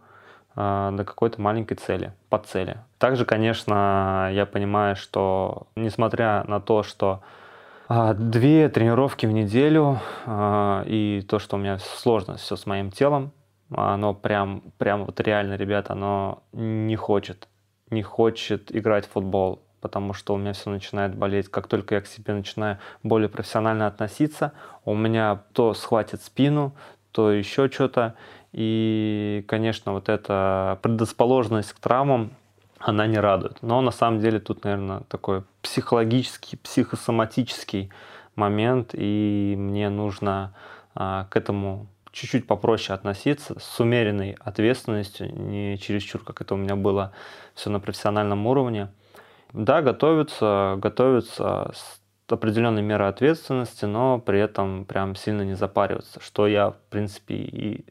э, 0.56 0.92
до 0.94 1.04
какой-то 1.04 1.42
маленькой 1.42 1.76
цели, 1.76 2.14
по 2.30 2.40
цели. 2.40 2.78
Также, 2.98 3.26
конечно, 3.26 4.30
я 4.32 4.46
понимаю, 4.46 4.96
что 4.96 5.68
несмотря 5.76 6.46
на 6.46 6.62
то, 6.62 6.84
что 6.84 7.22
две 7.90 8.70
тренировки 8.70 9.26
в 9.26 9.32
неделю 9.32 10.00
э, 10.26 10.84
и 10.88 11.26
то, 11.28 11.40
что 11.40 11.56
у 11.56 11.60
меня 11.60 11.78
сложно 11.80 12.38
все 12.38 12.56
с 12.56 12.66
моим 12.66 12.92
телом, 12.92 13.32
оно 13.70 14.14
прям, 14.14 14.64
прям 14.78 15.06
вот 15.06 15.20
реально, 15.20 15.56
ребята, 15.56 15.94
оно 15.94 16.44
не 16.52 16.96
хочет, 16.96 17.48
не 17.90 18.04
хочет 18.04 18.76
играть 18.76 19.06
в 19.06 19.12
футбол 19.12 19.62
потому 19.86 20.14
что 20.14 20.34
у 20.34 20.38
меня 20.38 20.54
все 20.54 20.72
начинает 20.72 21.14
болеть. 21.14 21.48
Как 21.48 21.68
только 21.68 21.94
я 21.94 22.02
к 22.02 22.08
себе 22.08 22.34
начинаю 22.34 22.80
более 23.04 23.30
профессионально 23.30 23.86
относиться, 23.86 24.54
у 24.84 24.96
меня 24.96 25.44
то 25.54 25.76
схватит 25.76 26.24
спину, 26.24 26.74
то 27.12 27.32
еще 27.32 27.70
что-то. 27.70 28.16
И, 28.52 29.46
конечно, 29.48 29.94
вот 29.94 30.10
эта 30.10 30.80
предрасположенность 30.82 31.74
к 31.74 31.80
травмам, 31.80 32.32
она 32.80 33.08
не 33.08 33.18
радует. 33.18 33.58
Но 33.62 33.82
на 33.82 33.92
самом 33.92 34.20
деле 34.20 34.40
тут, 34.40 34.64
наверное, 34.64 35.02
такой 35.08 35.44
психологический, 35.62 36.58
психосоматический 36.58 37.92
момент, 38.36 38.92
и 38.94 39.56
мне 39.58 39.90
нужно 39.90 40.54
а, 40.94 41.26
к 41.30 41.36
этому 41.36 41.88
чуть-чуть 42.12 42.48
попроще 42.48 42.96
относиться, 42.96 43.60
с 43.60 43.80
умеренной 43.80 44.38
ответственностью, 44.40 45.34
не 45.34 45.78
чересчур, 45.78 46.24
как 46.24 46.42
это 46.42 46.54
у 46.54 46.58
меня 46.58 46.76
было 46.76 47.12
все 47.54 47.70
на 47.70 47.80
профессиональном 47.80 48.48
уровне. 48.48 48.90
Да, 49.52 49.82
готовятся, 49.82 50.76
готовятся 50.78 51.72
с 51.74 52.00
определенной 52.28 52.82
мерой 52.82 53.10
ответственности, 53.10 53.86
но 53.86 54.20
при 54.20 54.40
этом 54.40 54.86
прям 54.86 55.16
сильно 55.16 55.42
не 55.42 55.56
запариваться, 55.56 56.22
что 56.22 56.48
я, 56.48 56.72
в 56.72 56.78
принципе, 56.90 57.36
и 57.36 57.86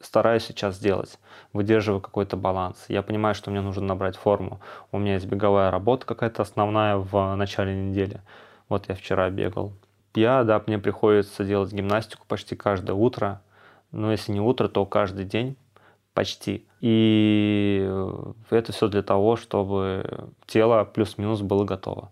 стараюсь 0.00 0.44
сейчас 0.44 0.78
делать, 0.78 1.18
выдерживаю 1.52 2.00
какой-то 2.00 2.36
баланс. 2.36 2.84
Я 2.88 3.02
понимаю, 3.02 3.34
что 3.34 3.50
мне 3.50 3.60
нужно 3.60 3.82
набрать 3.82 4.16
форму. 4.16 4.60
У 4.92 4.98
меня 4.98 5.14
есть 5.14 5.26
беговая 5.26 5.70
работа 5.70 6.06
какая-то 6.06 6.42
основная 6.42 6.96
в 6.96 7.34
начале 7.36 7.74
недели. 7.74 8.20
Вот 8.68 8.88
я 8.88 8.94
вчера 8.94 9.28
бегал. 9.30 9.72
Я, 10.14 10.44
да, 10.44 10.62
мне 10.66 10.78
приходится 10.78 11.44
делать 11.44 11.72
гимнастику 11.72 12.24
почти 12.26 12.56
каждое 12.56 12.94
утро. 12.94 13.40
Но 13.92 14.10
если 14.10 14.32
не 14.32 14.40
утро, 14.40 14.68
то 14.68 14.86
каждый 14.86 15.24
день 15.24 15.56
почти. 16.14 16.66
И 16.80 17.88
это 18.50 18.72
все 18.72 18.88
для 18.88 19.02
того, 19.02 19.36
чтобы 19.36 20.30
тело 20.46 20.84
плюс-минус 20.84 21.42
было 21.42 21.64
готово. 21.64 22.10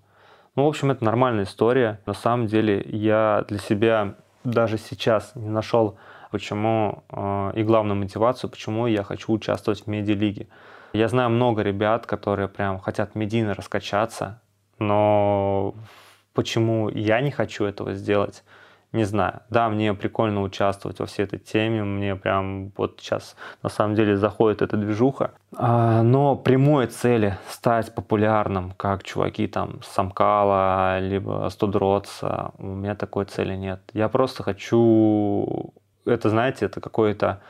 Ну, 0.57 0.64
в 0.64 0.68
общем, 0.68 0.90
это 0.90 1.04
нормальная 1.04 1.45
история. 1.45 2.00
На 2.07 2.14
самом 2.14 2.47
деле 2.47 2.85
я 2.88 3.45
для 3.49 3.59
себя 3.59 4.14
даже 4.45 4.78
сейчас 4.78 5.33
не 5.35 5.49
нашел, 5.49 5.97
почему 6.30 7.04
э, 7.11 7.52
и 7.56 7.62
главную 7.62 7.97
мотивацию, 7.97 8.50
почему 8.50 8.87
я 8.87 9.02
хочу 9.02 9.32
участвовать 9.32 9.82
в 9.82 9.87
медиалиге. 9.87 10.49
Я 10.92 11.08
знаю 11.08 11.30
много 11.30 11.62
ребят, 11.62 12.06
которые 12.06 12.49
прям 12.49 12.78
хотят 12.78 13.14
медийно 13.14 13.54
раскачаться, 13.54 14.40
но 14.78 15.75
почему 16.35 16.88
я 16.88 17.20
не 17.20 17.30
хочу 17.30 17.64
этого 17.64 17.94
сделать, 17.94 18.42
не 18.92 19.04
знаю. 19.04 19.40
Да, 19.50 19.68
мне 19.68 19.92
прикольно 19.92 20.40
участвовать 20.40 20.99
во 20.99 21.06
всей 21.06 21.25
этой 21.25 21.38
теме, 21.38 21.85
мне 21.85 22.16
прям 22.16 22.73
вот 22.76 23.00
сейчас 23.00 23.37
на 23.62 23.68
самом 23.68 23.94
деле 23.94 24.16
заходит 24.16 24.62
эта 24.62 24.78
движуха. 24.78 25.32
А, 25.56 26.02
но 26.02 26.37
прямой 26.37 26.87
цели 26.87 27.37
стать 27.50 27.94
популярным, 27.94 28.73
как 28.73 29.02
чуваки 29.02 29.47
там 29.47 29.82
Самкала, 29.82 31.00
либо 31.00 31.49
Студротса, 31.50 32.52
у 32.56 32.66
меня 32.66 32.94
такой 32.94 33.26
цели 33.26 33.56
нет. 33.56 33.80
Я 33.92 34.08
просто 34.08 34.42
хочу, 34.42 35.75
это 36.08 36.30
знаете, 36.30 36.66
это 36.66 36.80
какой-то 36.80 37.40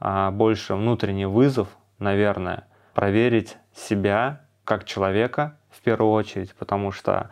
а, 0.00 0.30
больше 0.30 0.74
внутренний 0.74 1.26
вызов, 1.26 1.68
наверное, 1.98 2.66
проверить 2.94 3.56
себя 3.74 4.42
как 4.64 4.84
человека 4.84 5.56
в 5.70 5.80
первую 5.80 6.12
очередь, 6.12 6.54
потому 6.54 6.92
что 6.92 7.30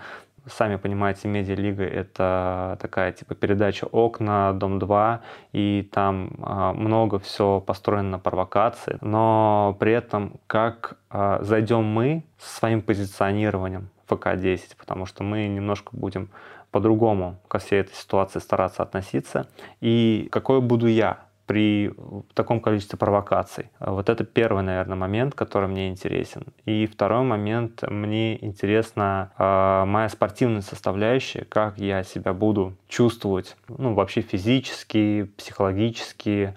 сами 0.49 0.77
понимаете, 0.77 1.29
медиалига— 1.29 1.83
это 1.85 2.79
такая 2.81 3.13
типа 3.13 3.35
передача 3.35 3.85
«Окна», 3.87 4.53
«Дом-2», 4.53 5.19
и 5.53 5.89
там 5.93 6.31
а, 6.43 6.73
много 6.73 7.19
все 7.19 7.61
построено 7.61 8.11
на 8.11 8.19
провокации, 8.19 8.99
но 9.01 9.77
при 9.81 9.93
этом 9.93 10.41
как 10.47 10.99
а, 11.11 11.43
зайдем 11.43 11.85
мы 11.85 12.25
со 12.39 12.59
своим 12.59 12.83
позиционированием 12.83 13.91
ФК-10, 14.09 14.77
потому 14.79 15.07
что 15.07 15.25
мы 15.25 15.47
немножко 15.49 15.91
будем 15.93 16.31
по-другому 16.71 17.39
ко 17.49 17.59
всей 17.59 17.81
этой 17.81 17.95
ситуации 17.95 18.39
стараться 18.39 18.83
относиться, 18.83 19.49
и 19.81 20.29
какой 20.31 20.61
буду 20.61 20.87
я, 20.87 21.27
при 21.47 21.93
таком 22.35 22.61
количестве 22.61 22.99
провокаций. 22.99 23.71
Вот 23.79 24.09
это 24.09 24.25
первый, 24.25 24.63
наверное, 24.63 24.97
момент, 24.97 25.35
который 25.35 25.69
мне 25.69 25.89
интересен. 25.89 26.43
И 26.65 26.87
второй 26.87 27.23
момент, 27.23 27.83
мне 27.89 28.45
интересна 28.45 29.31
э, 29.39 29.85
моя 29.87 30.09
спортивная 30.09 30.63
составляющая, 30.63 31.45
как 31.45 31.79
я 31.79 32.03
себя 32.03 32.33
буду 32.33 32.77
чувствовать, 32.89 33.57
ну, 33.69 33.95
вообще 33.95 34.23
физически, 34.23 35.31
психологически, 35.37 36.57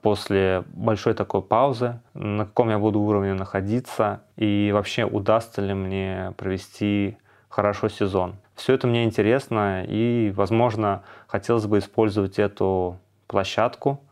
после 0.00 0.64
большой 0.72 1.12
такой 1.12 1.42
паузы, 1.42 2.00
на 2.14 2.46
каком 2.46 2.70
я 2.70 2.78
буду 2.78 3.00
уровне 3.00 3.34
находиться 3.34 4.22
и 4.36 4.70
вообще 4.72 5.04
удастся 5.04 5.60
ли 5.60 5.74
мне 5.74 6.32
провести 6.38 7.18
хорошо 7.50 7.88
сезон. 7.88 8.36
Все 8.60 8.74
это 8.74 8.86
мне 8.86 9.04
интересно 9.04 9.84
и, 9.88 10.34
возможно, 10.36 11.02
хотелось 11.28 11.64
бы 11.64 11.78
использовать 11.78 12.38
эту 12.38 12.98
площадку 13.26 14.02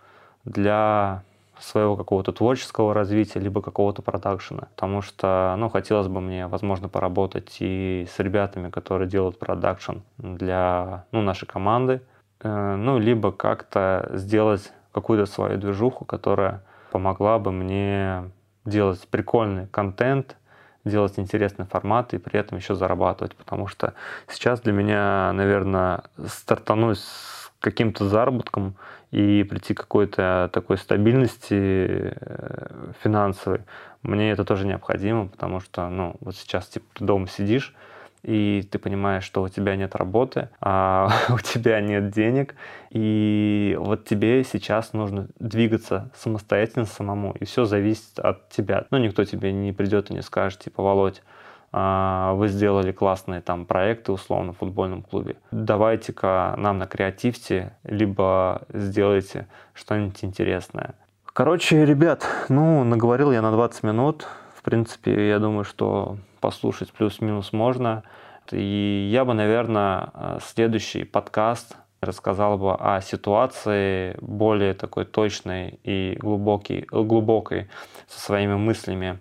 для 0.47 1.23
своего 1.59 1.99
какого-то 1.99 2.33
творческого 2.33 2.95
развития, 2.95 3.41
либо 3.41 3.61
какого-то 3.61 4.01
продакшена. 4.01 4.69
Потому 4.75 5.03
что, 5.03 5.55
ну, 5.59 5.69
хотелось 5.69 6.09
бы 6.09 6.23
мне, 6.23 6.47
возможно, 6.47 6.89
поработать 6.89 7.59
и 7.61 8.09
с 8.11 8.19
ребятами, 8.21 8.71
которые 8.71 9.07
делают 9.07 9.39
продакшн 9.39 9.99
для, 10.17 11.05
ну, 11.13 11.21
нашей 11.21 11.45
команды, 11.45 12.01
э, 12.41 12.77
ну, 12.77 12.99
либо 12.99 13.33
как-то 13.33 14.09
сделать 14.15 14.73
какую-то 14.93 15.27
свою 15.27 15.59
движуху, 15.59 16.07
которая 16.07 16.63
помогла 16.91 17.39
бы 17.39 17.53
мне 17.53 18.31
делать 18.65 19.07
прикольный 19.09 19.67
контент, 19.67 20.38
делать 20.85 21.19
интересные 21.19 21.67
форматы 21.67 22.17
и 22.17 22.19
при 22.19 22.39
этом 22.39 22.59
еще 22.59 22.75
зарабатывать, 22.75 23.35
потому 23.37 23.67
что 23.67 23.95
сейчас 24.29 24.61
для 24.61 24.73
меня, 24.73 25.33
наверное, 25.33 26.05
стартануть 26.27 26.99
с 26.99 27.51
каким-то 27.61 28.09
заработком 28.09 28.77
и 29.11 29.43
прийти 29.43 29.75
к 29.75 29.79
какой-то 29.79 30.51
такой 30.53 30.79
стабильности 30.79 31.55
э, 31.55 32.93
финансовой, 33.03 33.61
мне 34.03 34.31
это 34.31 34.45
тоже 34.45 34.67
необходимо, 34.67 35.29
потому 35.29 35.61
что, 35.61 35.89
ну, 35.89 36.17
вот 36.21 36.37
сейчас, 36.37 36.69
типа, 36.69 36.87
ты 36.95 37.05
дома 37.05 37.27
сидишь, 37.27 37.75
и 38.23 38.67
ты 38.71 38.79
понимаешь, 38.79 39.25
что 39.25 39.43
у 39.43 39.49
тебя 39.49 39.77
нет 39.77 39.95
работы, 39.95 40.49
а 40.61 41.11
у 41.31 41.39
тебя 41.39 41.81
нет 41.81 42.11
денег, 42.11 42.55
и 42.91 43.77
вот 43.79 44.05
тебе 44.05 44.45
сейчас 44.45 44.93
нужно 44.93 45.29
двигаться 45.39 46.11
самостоятельно 46.15 46.87
самому, 46.87 47.33
и 47.39 47.45
все 47.45 47.65
зависит 47.65 48.19
от 48.19 48.49
тебя. 48.51 48.87
Ну, 48.91 48.99
никто 48.99 49.25
тебе 49.25 49.53
не 49.53 49.73
придет 49.73 50.11
и 50.11 50.15
не 50.15 50.23
скажет, 50.23 50.61
типа, 50.61 50.83
Володь, 50.83 51.23
а, 51.71 52.33
вы 52.35 52.49
сделали 52.49 52.93
классные 52.93 53.41
там 53.41 53.67
проекты 53.67 54.13
условно 54.13 54.53
в 54.53 54.59
футбольном 54.59 55.03
клубе. 55.03 55.37
Давайте-ка 55.51 56.55
нам 56.57 56.79
на 56.79 56.87
креативте, 56.87 57.77
либо 57.85 58.63
сделайте 58.73 59.47
что-нибудь 59.75 60.25
интересное. 60.25 60.95
Короче, 61.25 61.85
ребят, 61.85 62.27
ну, 62.49 62.85
наговорил 62.85 63.31
я 63.33 63.43
на 63.43 63.53
20 63.53 63.83
минут. 63.83 64.27
В 64.57 64.63
принципе, 64.63 65.29
я 65.29 65.39
думаю, 65.39 65.65
что 65.65 66.17
послушать 66.41 66.93
плюс-минус 66.93 67.53
можно. 67.53 68.03
И 68.51 69.09
я 69.13 69.25
бы, 69.25 69.35
наверное, 69.35 70.11
э, 70.15 70.39
следующий 70.43 71.05
подкаст 71.05 71.77
рассказал 72.01 72.59
бы 72.59 72.75
о 72.75 73.01
ситуации 73.01 74.17
более 74.21 74.75
такой 74.75 75.05
точной 75.05 75.81
и 75.83 76.17
глубокой, 76.19 76.87
глубокой 76.91 77.69
со 78.07 78.21
своими 78.21 78.55
мыслями 78.55 79.19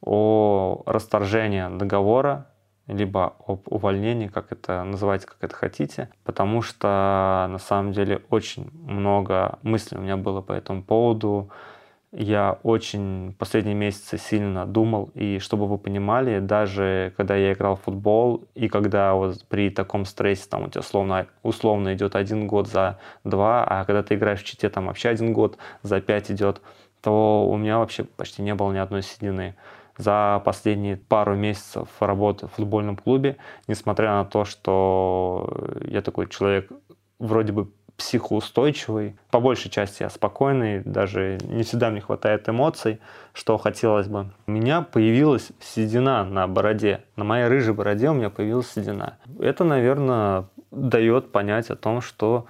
о 0.00 0.82
расторжении 0.86 1.76
договора, 1.76 2.46
либо 2.86 3.34
об 3.46 3.62
увольнении, 3.66 4.26
как 4.28 4.52
это 4.52 4.82
называйте, 4.84 5.26
как 5.26 5.36
это 5.40 5.54
хотите, 5.54 6.08
потому 6.24 6.62
что 6.62 7.46
на 7.50 7.58
самом 7.58 7.92
деле 7.92 8.22
очень 8.30 8.70
много 8.72 9.58
мыслей 9.62 9.98
у 9.98 10.00
меня 10.00 10.16
было 10.16 10.40
по 10.40 10.52
этому 10.52 10.82
поводу, 10.82 11.50
я 12.12 12.58
очень 12.64 13.34
последние 13.38 13.76
месяцы 13.76 14.18
сильно 14.18 14.66
думал, 14.66 15.10
и 15.14 15.38
чтобы 15.38 15.66
вы 15.66 15.78
понимали, 15.78 16.40
даже 16.40 17.12
когда 17.16 17.36
я 17.36 17.52
играл 17.52 17.76
в 17.76 17.82
футбол, 17.82 18.44
и 18.54 18.68
когда 18.68 19.14
вот 19.14 19.44
при 19.48 19.70
таком 19.70 20.04
стрессе, 20.04 20.48
там 20.50 20.64
у 20.64 20.68
тебя 20.68 20.80
условно, 20.80 21.26
условно 21.42 21.94
идет 21.94 22.16
один 22.16 22.48
год 22.48 22.66
за 22.66 22.98
два, 23.22 23.64
а 23.64 23.84
когда 23.84 24.02
ты 24.02 24.16
играешь 24.16 24.40
в 24.40 24.44
чите, 24.44 24.68
там 24.68 24.86
вообще 24.86 25.10
один 25.10 25.32
год 25.32 25.56
за 25.82 26.00
пять 26.00 26.32
идет, 26.32 26.62
то 27.00 27.48
у 27.48 27.56
меня 27.56 27.78
вообще 27.78 28.02
почти 28.02 28.42
не 28.42 28.54
было 28.54 28.72
ни 28.72 28.78
одной 28.78 29.02
седины. 29.02 29.54
За 29.96 30.42
последние 30.44 30.96
пару 30.96 31.36
месяцев 31.36 31.88
работы 32.00 32.48
в 32.48 32.52
футбольном 32.52 32.96
клубе, 32.96 33.36
несмотря 33.68 34.14
на 34.14 34.24
то, 34.24 34.44
что 34.44 35.68
я 35.84 36.00
такой 36.00 36.26
человек 36.28 36.72
вроде 37.20 37.52
бы 37.52 37.70
психоустойчивый. 38.00 39.16
По 39.30 39.40
большей 39.40 39.70
части 39.70 40.02
я 40.02 40.08
спокойный, 40.08 40.80
даже 40.80 41.38
не 41.44 41.62
всегда 41.62 41.90
мне 41.90 42.00
хватает 42.00 42.48
эмоций, 42.48 42.98
что 43.34 43.58
хотелось 43.58 44.08
бы. 44.08 44.30
У 44.46 44.50
меня 44.50 44.80
появилась 44.80 45.52
седина 45.60 46.24
на 46.24 46.46
бороде. 46.48 47.04
На 47.16 47.24
моей 47.24 47.46
рыжей 47.46 47.74
бороде 47.74 48.08
у 48.08 48.14
меня 48.14 48.30
появилась 48.30 48.72
седина. 48.72 49.18
Это, 49.38 49.64
наверное, 49.64 50.46
дает 50.70 51.30
понять 51.30 51.68
о 51.68 51.76
том, 51.76 52.00
что 52.00 52.46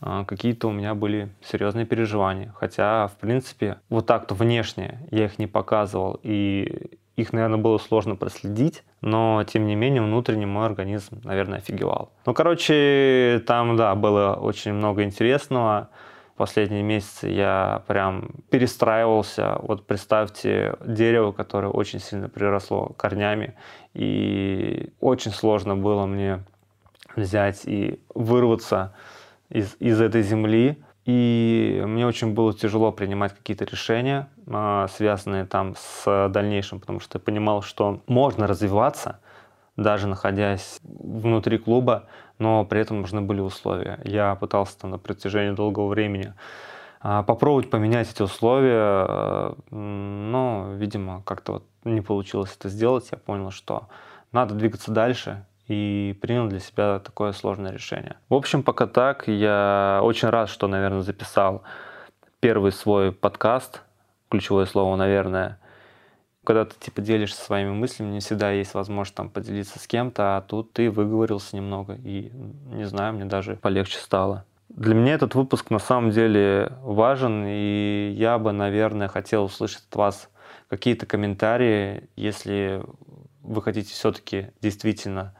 а, 0.00 0.24
какие-то 0.24 0.68
у 0.68 0.72
меня 0.72 0.94
были 0.94 1.28
серьезные 1.42 1.84
переживания. 1.84 2.54
Хотя, 2.56 3.08
в 3.08 3.16
принципе, 3.18 3.78
вот 3.90 4.06
так-то 4.06 4.34
внешне 4.34 5.06
я 5.10 5.26
их 5.26 5.38
не 5.38 5.46
показывал. 5.46 6.18
И 6.22 6.98
их, 7.16 7.32
наверное, 7.32 7.58
было 7.58 7.78
сложно 7.78 8.14
проследить, 8.14 8.84
но, 9.00 9.42
тем 9.44 9.66
не 9.66 9.74
менее, 9.74 10.02
внутренне 10.02 10.46
мой 10.46 10.66
организм, 10.66 11.20
наверное, 11.24 11.58
офигевал. 11.58 12.12
Ну, 12.26 12.34
короче, 12.34 13.42
там, 13.46 13.76
да, 13.76 13.94
было 13.94 14.34
очень 14.34 14.74
много 14.74 15.02
интересного. 15.02 15.88
Последние 16.36 16.82
месяцы 16.82 17.28
я 17.28 17.82
прям 17.86 18.28
перестраивался. 18.50 19.56
Вот 19.62 19.86
представьте 19.86 20.76
дерево, 20.84 21.32
которое 21.32 21.68
очень 21.68 21.98
сильно 21.98 22.28
приросло 22.28 22.92
корнями, 22.98 23.54
и 23.94 24.92
очень 25.00 25.30
сложно 25.30 25.74
было 25.74 26.04
мне 26.04 26.44
взять 27.16 27.62
и 27.64 27.98
вырваться 28.14 28.94
из, 29.48 29.76
из 29.78 29.98
этой 30.02 30.20
земли, 30.20 30.76
и 31.06 31.82
мне 31.86 32.04
очень 32.04 32.34
было 32.34 32.52
тяжело 32.52 32.90
принимать 32.90 33.32
какие-то 33.32 33.64
решения, 33.64 34.28
а, 34.48 34.88
связанные 34.88 35.46
там 35.46 35.74
с 35.78 36.28
дальнейшим, 36.28 36.80
потому 36.80 36.98
что 36.98 37.18
я 37.18 37.20
понимал, 37.20 37.62
что 37.62 38.02
можно 38.08 38.48
развиваться, 38.48 39.20
даже 39.76 40.08
находясь 40.08 40.80
внутри 40.82 41.58
клуба, 41.58 42.06
но 42.40 42.64
при 42.64 42.80
этом 42.80 43.02
нужны 43.02 43.20
были 43.20 43.40
условия. 43.40 44.00
Я 44.02 44.34
пытался 44.34 44.78
там 44.80 44.90
на 44.90 44.98
протяжении 44.98 45.54
долгого 45.54 45.86
времени 45.86 46.34
а, 47.00 47.22
попробовать 47.22 47.70
поменять 47.70 48.10
эти 48.10 48.22
условия, 48.22 49.54
но, 49.70 50.72
видимо, 50.74 51.22
как-то 51.22 51.52
вот 51.52 51.64
не 51.84 52.00
получилось 52.00 52.56
это 52.58 52.68
сделать. 52.68 53.08
Я 53.12 53.18
понял, 53.18 53.52
что 53.52 53.86
надо 54.32 54.56
двигаться 54.56 54.90
дальше, 54.90 55.44
и 55.68 56.16
принял 56.20 56.48
для 56.48 56.60
себя 56.60 56.98
такое 57.00 57.32
сложное 57.32 57.72
решение. 57.72 58.16
В 58.28 58.34
общем, 58.34 58.62
пока 58.62 58.86
так. 58.86 59.28
Я 59.28 60.00
очень 60.02 60.28
рад, 60.28 60.48
что, 60.48 60.68
наверное, 60.68 61.02
записал 61.02 61.62
первый 62.40 62.72
свой 62.72 63.12
подкаст. 63.12 63.82
Ключевое 64.28 64.66
слово, 64.66 64.96
наверное. 64.96 65.58
Когда 66.44 66.64
ты 66.64 66.74
типа 66.78 67.00
делишься 67.00 67.42
своими 67.42 67.70
мыслями, 67.70 68.12
не 68.12 68.20
всегда 68.20 68.52
есть 68.52 68.74
возможность 68.74 69.16
там 69.16 69.30
поделиться 69.30 69.80
с 69.80 69.86
кем-то, 69.88 70.36
а 70.36 70.40
тут 70.42 70.72
ты 70.72 70.90
выговорился 70.92 71.56
немного, 71.56 71.94
и, 72.04 72.30
не 72.72 72.84
знаю, 72.84 73.14
мне 73.14 73.24
даже 73.24 73.56
полегче 73.56 73.98
стало. 73.98 74.44
Для 74.68 74.94
меня 74.94 75.14
этот 75.14 75.34
выпуск 75.34 75.70
на 75.70 75.80
самом 75.80 76.10
деле 76.10 76.72
важен, 76.82 77.44
и 77.46 78.14
я 78.16 78.38
бы, 78.38 78.52
наверное, 78.52 79.08
хотел 79.08 79.44
услышать 79.44 79.82
от 79.90 79.96
вас 79.96 80.30
какие-то 80.68 81.06
комментарии, 81.06 82.08
если 82.14 82.82
вы 83.42 83.62
хотите 83.62 83.92
все-таки 83.92 84.48
действительно 84.60 85.34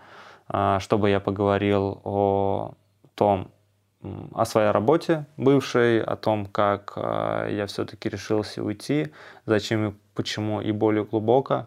чтобы 0.48 1.10
я 1.10 1.20
поговорил 1.20 2.00
о 2.04 2.74
том, 3.14 3.50
о 4.32 4.44
своей 4.44 4.70
работе 4.70 5.26
бывшей, 5.36 6.00
о 6.00 6.16
том, 6.16 6.46
как 6.46 6.92
а, 6.96 7.48
я 7.48 7.66
все-таки 7.66 8.08
решился 8.08 8.62
уйти, 8.62 9.12
зачем 9.46 9.88
и 9.88 9.94
почему, 10.14 10.60
и 10.60 10.72
более 10.72 11.04
глубоко, 11.04 11.66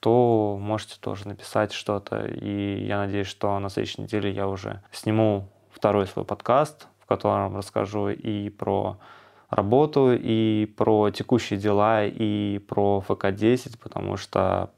то 0.00 0.58
можете 0.60 0.96
тоже 1.00 1.28
написать 1.28 1.72
что-то. 1.72 2.26
И 2.26 2.84
я 2.84 2.98
надеюсь, 2.98 3.26
что 3.26 3.58
на 3.58 3.68
следующей 3.68 4.02
неделе 4.02 4.30
я 4.30 4.48
уже 4.48 4.82
сниму 4.92 5.48
второй 5.70 6.06
свой 6.06 6.24
подкаст, 6.24 6.88
в 7.00 7.06
котором 7.06 7.56
расскажу 7.56 8.08
и 8.08 8.50
про 8.50 8.98
работу, 9.50 10.12
и 10.12 10.66
про 10.76 11.10
текущие 11.10 11.58
дела, 11.58 12.04
и 12.04 12.58
про 12.58 13.00
ФК-10, 13.00 13.78
потому 13.78 14.16
что 14.16 14.70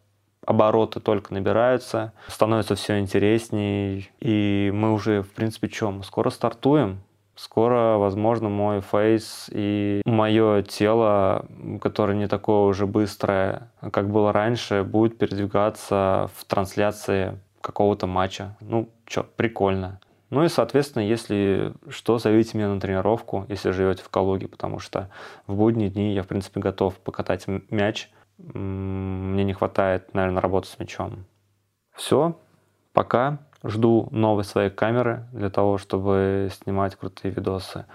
обороты 0.46 1.00
только 1.00 1.34
набираются, 1.34 2.12
становится 2.28 2.74
все 2.74 2.98
интересней, 2.98 4.10
и 4.20 4.70
мы 4.74 4.92
уже, 4.92 5.22
в 5.22 5.32
принципе, 5.32 5.68
чем? 5.68 6.02
Скоро 6.02 6.30
стартуем, 6.30 7.00
Скоро, 7.34 7.96
возможно, 7.96 8.50
мой 8.50 8.82
фейс 8.82 9.48
и 9.50 10.02
мое 10.04 10.62
тело, 10.62 11.46
которое 11.80 12.14
не 12.14 12.28
такое 12.28 12.66
уже 12.66 12.86
быстрое, 12.86 13.70
как 13.90 14.10
было 14.10 14.32
раньше, 14.32 14.84
будет 14.84 15.16
передвигаться 15.16 16.30
в 16.36 16.44
трансляции 16.44 17.38
какого-то 17.62 18.06
матча. 18.06 18.54
Ну, 18.60 18.90
что, 19.06 19.22
прикольно. 19.22 19.98
Ну 20.28 20.44
и, 20.44 20.48
соответственно, 20.48 21.02
если 21.02 21.72
что, 21.88 22.18
зовите 22.18 22.56
меня 22.56 22.68
на 22.68 22.80
тренировку, 22.80 23.46
если 23.48 23.70
живете 23.70 24.02
в 24.02 24.10
Калуге, 24.10 24.46
потому 24.46 24.78
что 24.78 25.08
в 25.46 25.56
будние 25.56 25.88
дни 25.88 26.14
я, 26.14 26.22
в 26.22 26.26
принципе, 26.26 26.60
готов 26.60 26.96
покатать 26.96 27.46
мяч– 27.70 28.10
мне 28.38 29.44
не 29.44 29.52
хватает, 29.52 30.14
наверное, 30.14 30.40
работы 30.40 30.68
с 30.68 30.78
мячом. 30.78 31.24
Все, 31.94 32.38
пока. 32.92 33.38
Жду 33.64 34.08
новой 34.10 34.42
своей 34.42 34.70
камеры 34.70 35.24
для 35.32 35.48
того, 35.48 35.78
чтобы 35.78 36.48
снимать 36.50 36.96
крутые 36.96 37.32
видосы. 37.32 37.86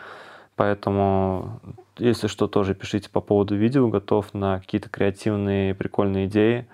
Поэтому, 0.55 1.59
если 1.97 2.27
что, 2.27 2.47
тоже 2.47 2.73
пишите 2.73 3.09
по 3.09 3.19
поводу 3.19 3.55
видео. 3.55 3.89
Готов 3.89 4.33
на 4.33 4.59
какие-то 4.59 4.89
креативные, 4.89 5.75
прикольные 5.75 6.27
идеи. 6.27 6.67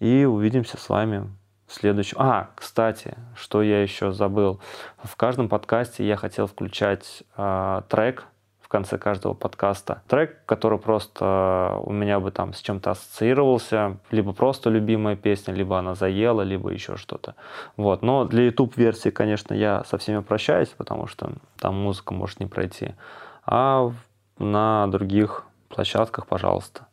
И 0.00 0.24
увидимся 0.24 0.76
с 0.76 0.88
вами 0.90 1.30
в 1.66 1.72
следующем. 1.72 2.18
А, 2.20 2.50
кстати, 2.54 3.16
что 3.34 3.62
я 3.62 3.82
еще 3.82 4.12
забыл. 4.12 4.60
В 5.02 5.16
каждом 5.16 5.48
подкасте 5.48 6.06
я 6.06 6.16
хотел 6.16 6.46
включать 6.46 7.24
э, 7.36 7.82
трек 7.88 8.26
в 8.66 8.68
конце 8.68 8.98
каждого 8.98 9.32
подкаста. 9.32 10.02
Трек, 10.08 10.44
который 10.44 10.80
просто 10.80 11.78
у 11.84 11.92
меня 11.92 12.18
бы 12.18 12.32
там 12.32 12.52
с 12.52 12.58
чем-то 12.58 12.90
ассоциировался, 12.90 13.98
либо 14.10 14.32
просто 14.32 14.70
любимая 14.70 15.14
песня, 15.14 15.54
либо 15.54 15.78
она 15.78 15.94
заела, 15.94 16.42
либо 16.42 16.70
еще 16.70 16.96
что-то. 16.96 17.36
Вот. 17.76 18.02
Но 18.02 18.24
для 18.24 18.46
YouTube-версии, 18.46 19.10
конечно, 19.10 19.54
я 19.54 19.84
со 19.84 19.98
всеми 19.98 20.18
прощаюсь, 20.18 20.70
потому 20.70 21.06
что 21.06 21.30
там 21.60 21.76
музыка 21.76 22.12
может 22.12 22.40
не 22.40 22.46
пройти. 22.46 22.96
А 23.44 23.92
на 24.40 24.88
других 24.88 25.44
площадках, 25.68 26.26
пожалуйста. 26.26 26.88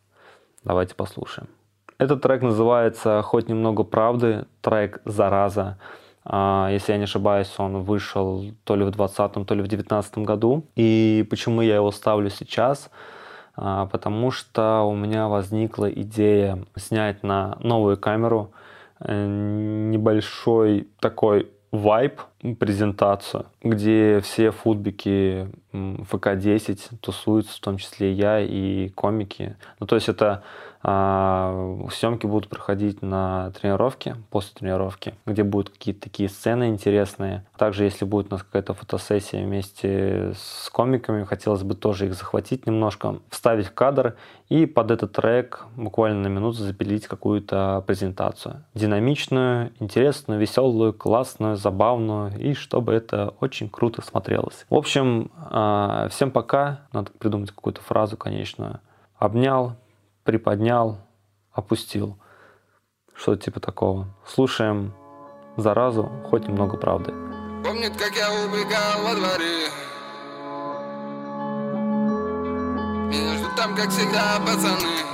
Давайте 0.63 0.93
послушаем. 0.93 1.49
Этот 1.97 2.21
трек 2.21 2.43
называется 2.43 3.23
«Хоть 3.23 3.49
немного 3.49 3.83
правды», 3.83 4.45
трек 4.61 5.01
«Зараза». 5.05 5.79
А, 6.25 6.69
если 6.71 6.93
я 6.93 6.97
не 6.97 7.03
ошибаюсь, 7.03 7.53
он 7.57 7.83
вышел 7.83 8.45
то 8.63 8.75
ли 8.75 8.83
в 8.83 8.91
2020, 8.91 9.45
то 9.45 9.55
ли 9.55 9.61
в 9.61 9.67
2019 9.67 10.17
году. 10.19 10.65
И 10.75 11.25
почему 11.29 11.61
я 11.61 11.75
его 11.75 11.91
ставлю 11.91 12.29
сейчас? 12.29 12.89
А, 13.55 13.85
потому 13.87 14.31
что 14.31 14.81
у 14.83 14.95
меня 14.95 15.27
возникла 15.27 15.91
идея 15.91 16.63
снять 16.75 17.23
на 17.23 17.57
новую 17.59 17.97
камеру 17.97 18.51
э, 18.99 19.25
небольшой 19.91 20.87
такой 20.99 21.49
вайп 21.71 22.21
презентацию, 22.59 23.47
где 23.63 24.21
все 24.21 24.51
футбики 24.51 25.49
ФК-10 25.71 26.97
тусуются, 27.01 27.57
в 27.57 27.59
том 27.59 27.77
числе 27.77 28.13
я 28.13 28.39
и 28.39 28.89
комики. 28.89 29.57
Ну, 29.79 29.87
то 29.87 29.95
есть 29.95 30.07
это 30.07 30.43
съемки 30.83 32.25
будут 32.25 32.49
проходить 32.49 33.01
на 33.01 33.51
тренировке, 33.51 34.17
после 34.29 34.51
тренировки, 34.59 35.15
где 35.25 35.43
будут 35.43 35.69
какие-то 35.69 36.01
такие 36.01 36.27
сцены 36.27 36.67
интересные. 36.67 37.45
Также, 37.57 37.85
если 37.85 38.03
будет 38.03 38.27
у 38.27 38.31
нас 38.31 38.43
какая-то 38.43 38.73
фотосессия 38.73 39.43
вместе 39.43 40.33
с 40.35 40.69
комиками, 40.69 41.23
хотелось 41.23 41.63
бы 41.63 41.75
тоже 41.75 42.07
их 42.07 42.15
захватить 42.15 42.67
немножко, 42.67 43.19
вставить 43.29 43.69
кадр 43.69 44.15
и 44.49 44.65
под 44.65 44.91
этот 44.91 45.13
трек 45.13 45.65
буквально 45.77 46.23
на 46.23 46.27
минуту 46.27 46.57
запилить 46.57 47.07
какую-то 47.07 47.83
презентацию. 47.87 48.65
Динамичную, 48.73 49.71
интересную, 49.79 50.39
веселую, 50.39 50.93
классную, 50.93 51.55
забавную 51.55 52.37
и 52.37 52.53
чтобы 52.53 52.93
это 52.93 53.33
очень 53.39 53.69
круто 53.69 54.01
смотрелось. 54.01 54.65
В 54.69 54.75
общем, 54.75 55.31
а, 55.37 56.09
всем 56.09 56.29
пока. 56.29 56.81
Надо 56.91 57.11
придумать 57.11 57.51
какую-то 57.51 57.81
фразу 57.81 58.17
конечную. 58.17 58.79
Обнял, 59.17 59.77
приподнял, 60.23 60.99
опустил. 61.51 62.17
Что-то 63.15 63.43
типа 63.43 63.59
такого. 63.59 64.07
Слушаем 64.25 64.93
заразу, 65.57 66.09
хоть 66.29 66.47
немного 66.47 66.77
правды. 66.77 67.13
Помнит, 67.63 67.95
как 67.95 68.13
я 68.15 68.29
убегал 68.29 69.03
во 69.03 69.15
дворе 69.15 69.69
Меня 73.07 73.37
ждут 73.37 73.55
там, 73.55 73.73
как 73.73 73.89
всегда, 73.89 74.37
пацаны 74.45 75.13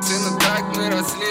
Сына, 0.00 0.38
так 0.38 0.76
мы 0.76 0.90
росли 0.90 1.25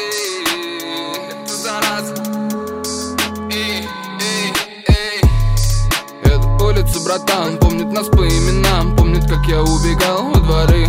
братан, 7.05 7.57
помнит 7.59 7.91
нас 7.93 8.07
по 8.07 8.27
именам 8.27 8.95
как 9.27 9.45
я 9.47 9.61
убегал 9.61 10.31
во 10.33 10.39
дворы. 10.39 10.87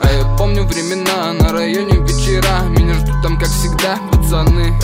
А 0.00 0.12
я 0.12 0.36
помню 0.36 0.64
времена 0.64 1.32
на 1.32 1.52
районе 1.52 1.98
вечера 1.98 2.62
Меня 2.68 2.94
ждут 2.94 3.22
там, 3.22 3.38
как 3.38 3.48
всегда, 3.48 3.98
пацаны. 4.10 4.78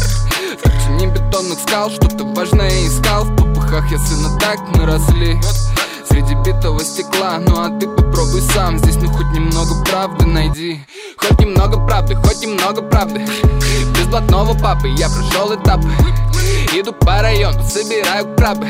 В 0.58 0.86
тени 0.86 1.06
бетонных 1.06 1.58
скал 1.60 1.90
что-то 1.90 2.24
важное 2.24 2.86
искал 2.86 3.24
В 3.24 3.36
попыхах 3.36 3.90
я 3.90 3.98
сына 3.98 4.38
так 4.40 4.58
мы 4.76 4.86
росли 4.86 5.40
Среди 6.24 6.40
битого 6.42 6.80
стекла, 6.80 7.38
ну 7.38 7.60
а 7.60 7.68
ты 7.78 7.86
попробуй 7.86 8.40
сам. 8.54 8.78
Здесь 8.78 8.96
ну 8.96 9.08
хоть 9.10 9.26
немного 9.32 9.84
правды 9.84 10.24
найди. 10.24 10.80
Хоть 11.16 11.38
немного 11.40 11.84
правды, 11.86 12.14
хоть 12.14 12.40
немного 12.40 12.82
правды. 12.82 13.20
Без 13.94 14.06
блатного 14.06 14.54
папы 14.54 14.88
я 14.88 15.08
прошел 15.08 15.54
этапы. 15.54 15.88
Иду 16.72 16.92
по 16.92 17.20
району, 17.20 17.62
собираю 17.64 18.34
крабы. 18.36 18.66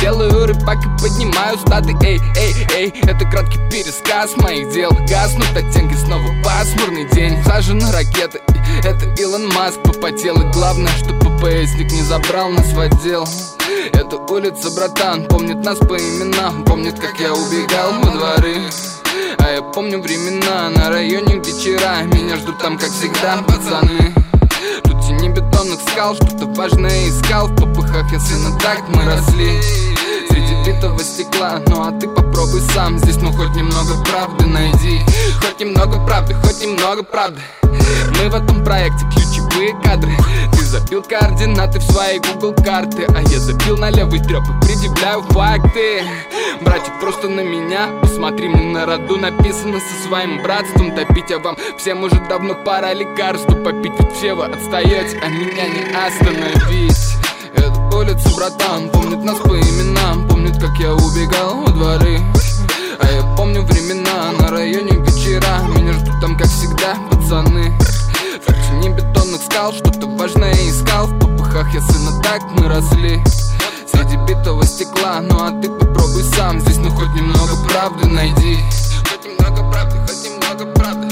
Делаю 0.00 0.46
рыбак 0.46 0.78
и 0.78 1.02
поднимаю 1.02 1.58
статы. 1.58 1.94
Эй, 2.02 2.20
эй, 2.36 2.66
эй, 2.74 2.94
это 3.02 3.26
краткий 3.26 3.58
пересказ 3.70 4.36
моих 4.38 4.72
дел. 4.72 4.90
Гаснут 5.08 5.54
оттенки, 5.54 5.94
снова 5.94 6.28
пасмурный 6.42 7.08
день. 7.10 7.42
Сажены 7.44 7.90
ракеты, 7.92 8.40
это 8.84 9.06
Илон 9.20 9.48
Маск 9.48 9.80
попотел 9.82 10.40
И 10.40 10.52
главное, 10.52 10.92
что 10.92 11.12
ППСник 11.40 11.90
не 11.92 12.02
забрал 12.02 12.50
нас 12.50 12.70
в 12.72 12.78
отдел. 12.78 13.26
Это 13.94 14.16
улица, 14.16 14.70
братан, 14.72 15.24
помнит 15.24 15.64
нас 15.64 15.78
по 15.78 15.96
именам. 15.96 16.64
Помнит, 16.64 16.98
как 16.98 17.18
я 17.18 17.32
убегал 17.32 17.92
во 18.02 18.10
дворы. 18.10 18.56
А 19.38 19.50
я 19.50 19.62
помню 19.62 20.02
времена 20.02 20.68
на 20.68 20.90
районе, 20.90 21.38
где 21.38 21.52
вчера 21.52 22.02
Меня 22.02 22.36
ждут 22.36 22.58
там, 22.58 22.76
как 22.76 22.90
всегда, 22.90 23.42
пацаны. 23.42 24.14
Тут 24.84 25.00
тени 25.00 25.30
бетонных 25.30 25.80
скал, 25.90 26.14
что-то 26.14 26.46
важное 26.46 27.08
искал. 27.08 27.48
В 27.48 27.56
попыхах 27.56 28.12
я 28.12 28.20
сына 28.20 28.58
так 28.60 28.86
мы 28.88 29.02
росли. 29.04 29.62
Среди 30.28 30.54
битого 30.66 30.98
стекла, 30.98 31.60
ну 31.68 31.86
а 31.86 31.98
ты 31.98 32.06
попробуй 32.06 32.60
сам. 32.74 32.98
Здесь 32.98 33.16
ну 33.16 33.32
хоть 33.32 33.56
немного 33.56 33.94
правды 34.04 34.44
найди. 34.44 35.00
Хоть 35.40 35.58
немного 35.58 36.04
правды, 36.04 36.34
хоть 36.34 36.60
немного 36.60 37.02
правды 37.02 37.40
Мы 38.18 38.28
в 38.28 38.34
этом 38.34 38.62
проекте 38.64 39.06
ключевые 39.14 39.74
кадры. 39.82 40.12
Ты 40.52 40.64
забил 40.64 41.02
координаты 41.02 41.78
в 41.78 41.82
свои 41.82 42.18
Google 42.18 42.54
карты 42.54 43.06
А 43.08 43.22
я 43.22 43.38
забил 43.38 43.76
на 43.76 43.90
левый 43.90 44.20
треп 44.20 44.42
и 44.42 44.66
предъявляю 44.66 45.22
факты. 45.22 46.02
Братик, 46.60 46.92
просто 47.00 47.28
на 47.28 47.40
меня 47.40 47.88
Посмотри, 48.02 48.48
мы 48.48 48.60
на 48.60 48.86
роду 48.86 49.16
написано 49.16 49.80
со 49.80 50.08
своим 50.08 50.42
братством. 50.42 50.94
Топить, 50.94 51.32
а 51.32 51.38
вам 51.38 51.56
всем 51.78 52.02
уже 52.02 52.20
давно 52.28 52.54
пора 52.54 52.92
лекарству 52.92 53.56
попить 53.56 53.92
Ведь 53.98 54.12
все 54.12 54.34
вы 54.34 54.46
отстаете, 54.46 55.18
а 55.22 55.28
меня 55.28 55.68
не 55.68 55.84
остановить. 55.94 57.16
Эту 57.56 57.96
улицу, 57.96 58.36
братан, 58.36 58.90
помнит 58.90 59.24
нас 59.24 59.38
по 59.38 59.56
именам 59.56 60.28
Помнит, 60.28 60.58
как 60.58 60.76
я 60.78 60.92
убегал 60.94 61.62
во 61.62 61.70
дворы. 61.70 62.20
А 63.00 63.10
я 63.10 63.22
помню 63.36 63.62
времена 63.62 64.32
на 64.38 64.48
районе 64.50 64.92
вечера 64.92 65.62
Меня 65.74 65.94
ждут 65.94 66.20
там, 66.20 66.36
как 66.36 66.48
всегда, 66.48 66.96
пацаны 67.10 67.79
искал, 69.60 69.72
что-то 69.72 70.06
важное 70.06 70.52
искал. 70.52 71.06
В 71.06 71.18
попыхах 71.18 71.72
я 71.74 71.80
сына 71.82 72.22
так 72.22 72.42
мы 72.56 72.68
росли. 72.68 73.22
Среди 73.86 74.16
битого 74.26 74.64
стекла, 74.64 75.20
ну 75.20 75.36
а 75.38 75.50
ты 75.60 75.68
попробуй 75.68 76.22
сам. 76.34 76.60
Здесь 76.60 76.78
ну 76.78 76.90
хоть 76.90 77.14
немного 77.14 77.52
правды 77.68 78.06
найди. 78.06 78.58
Хоть 79.10 79.24
немного 79.24 79.70
правды, 79.70 79.98
хоть 80.06 80.24
немного 80.24 80.66
правды. 80.72 81.09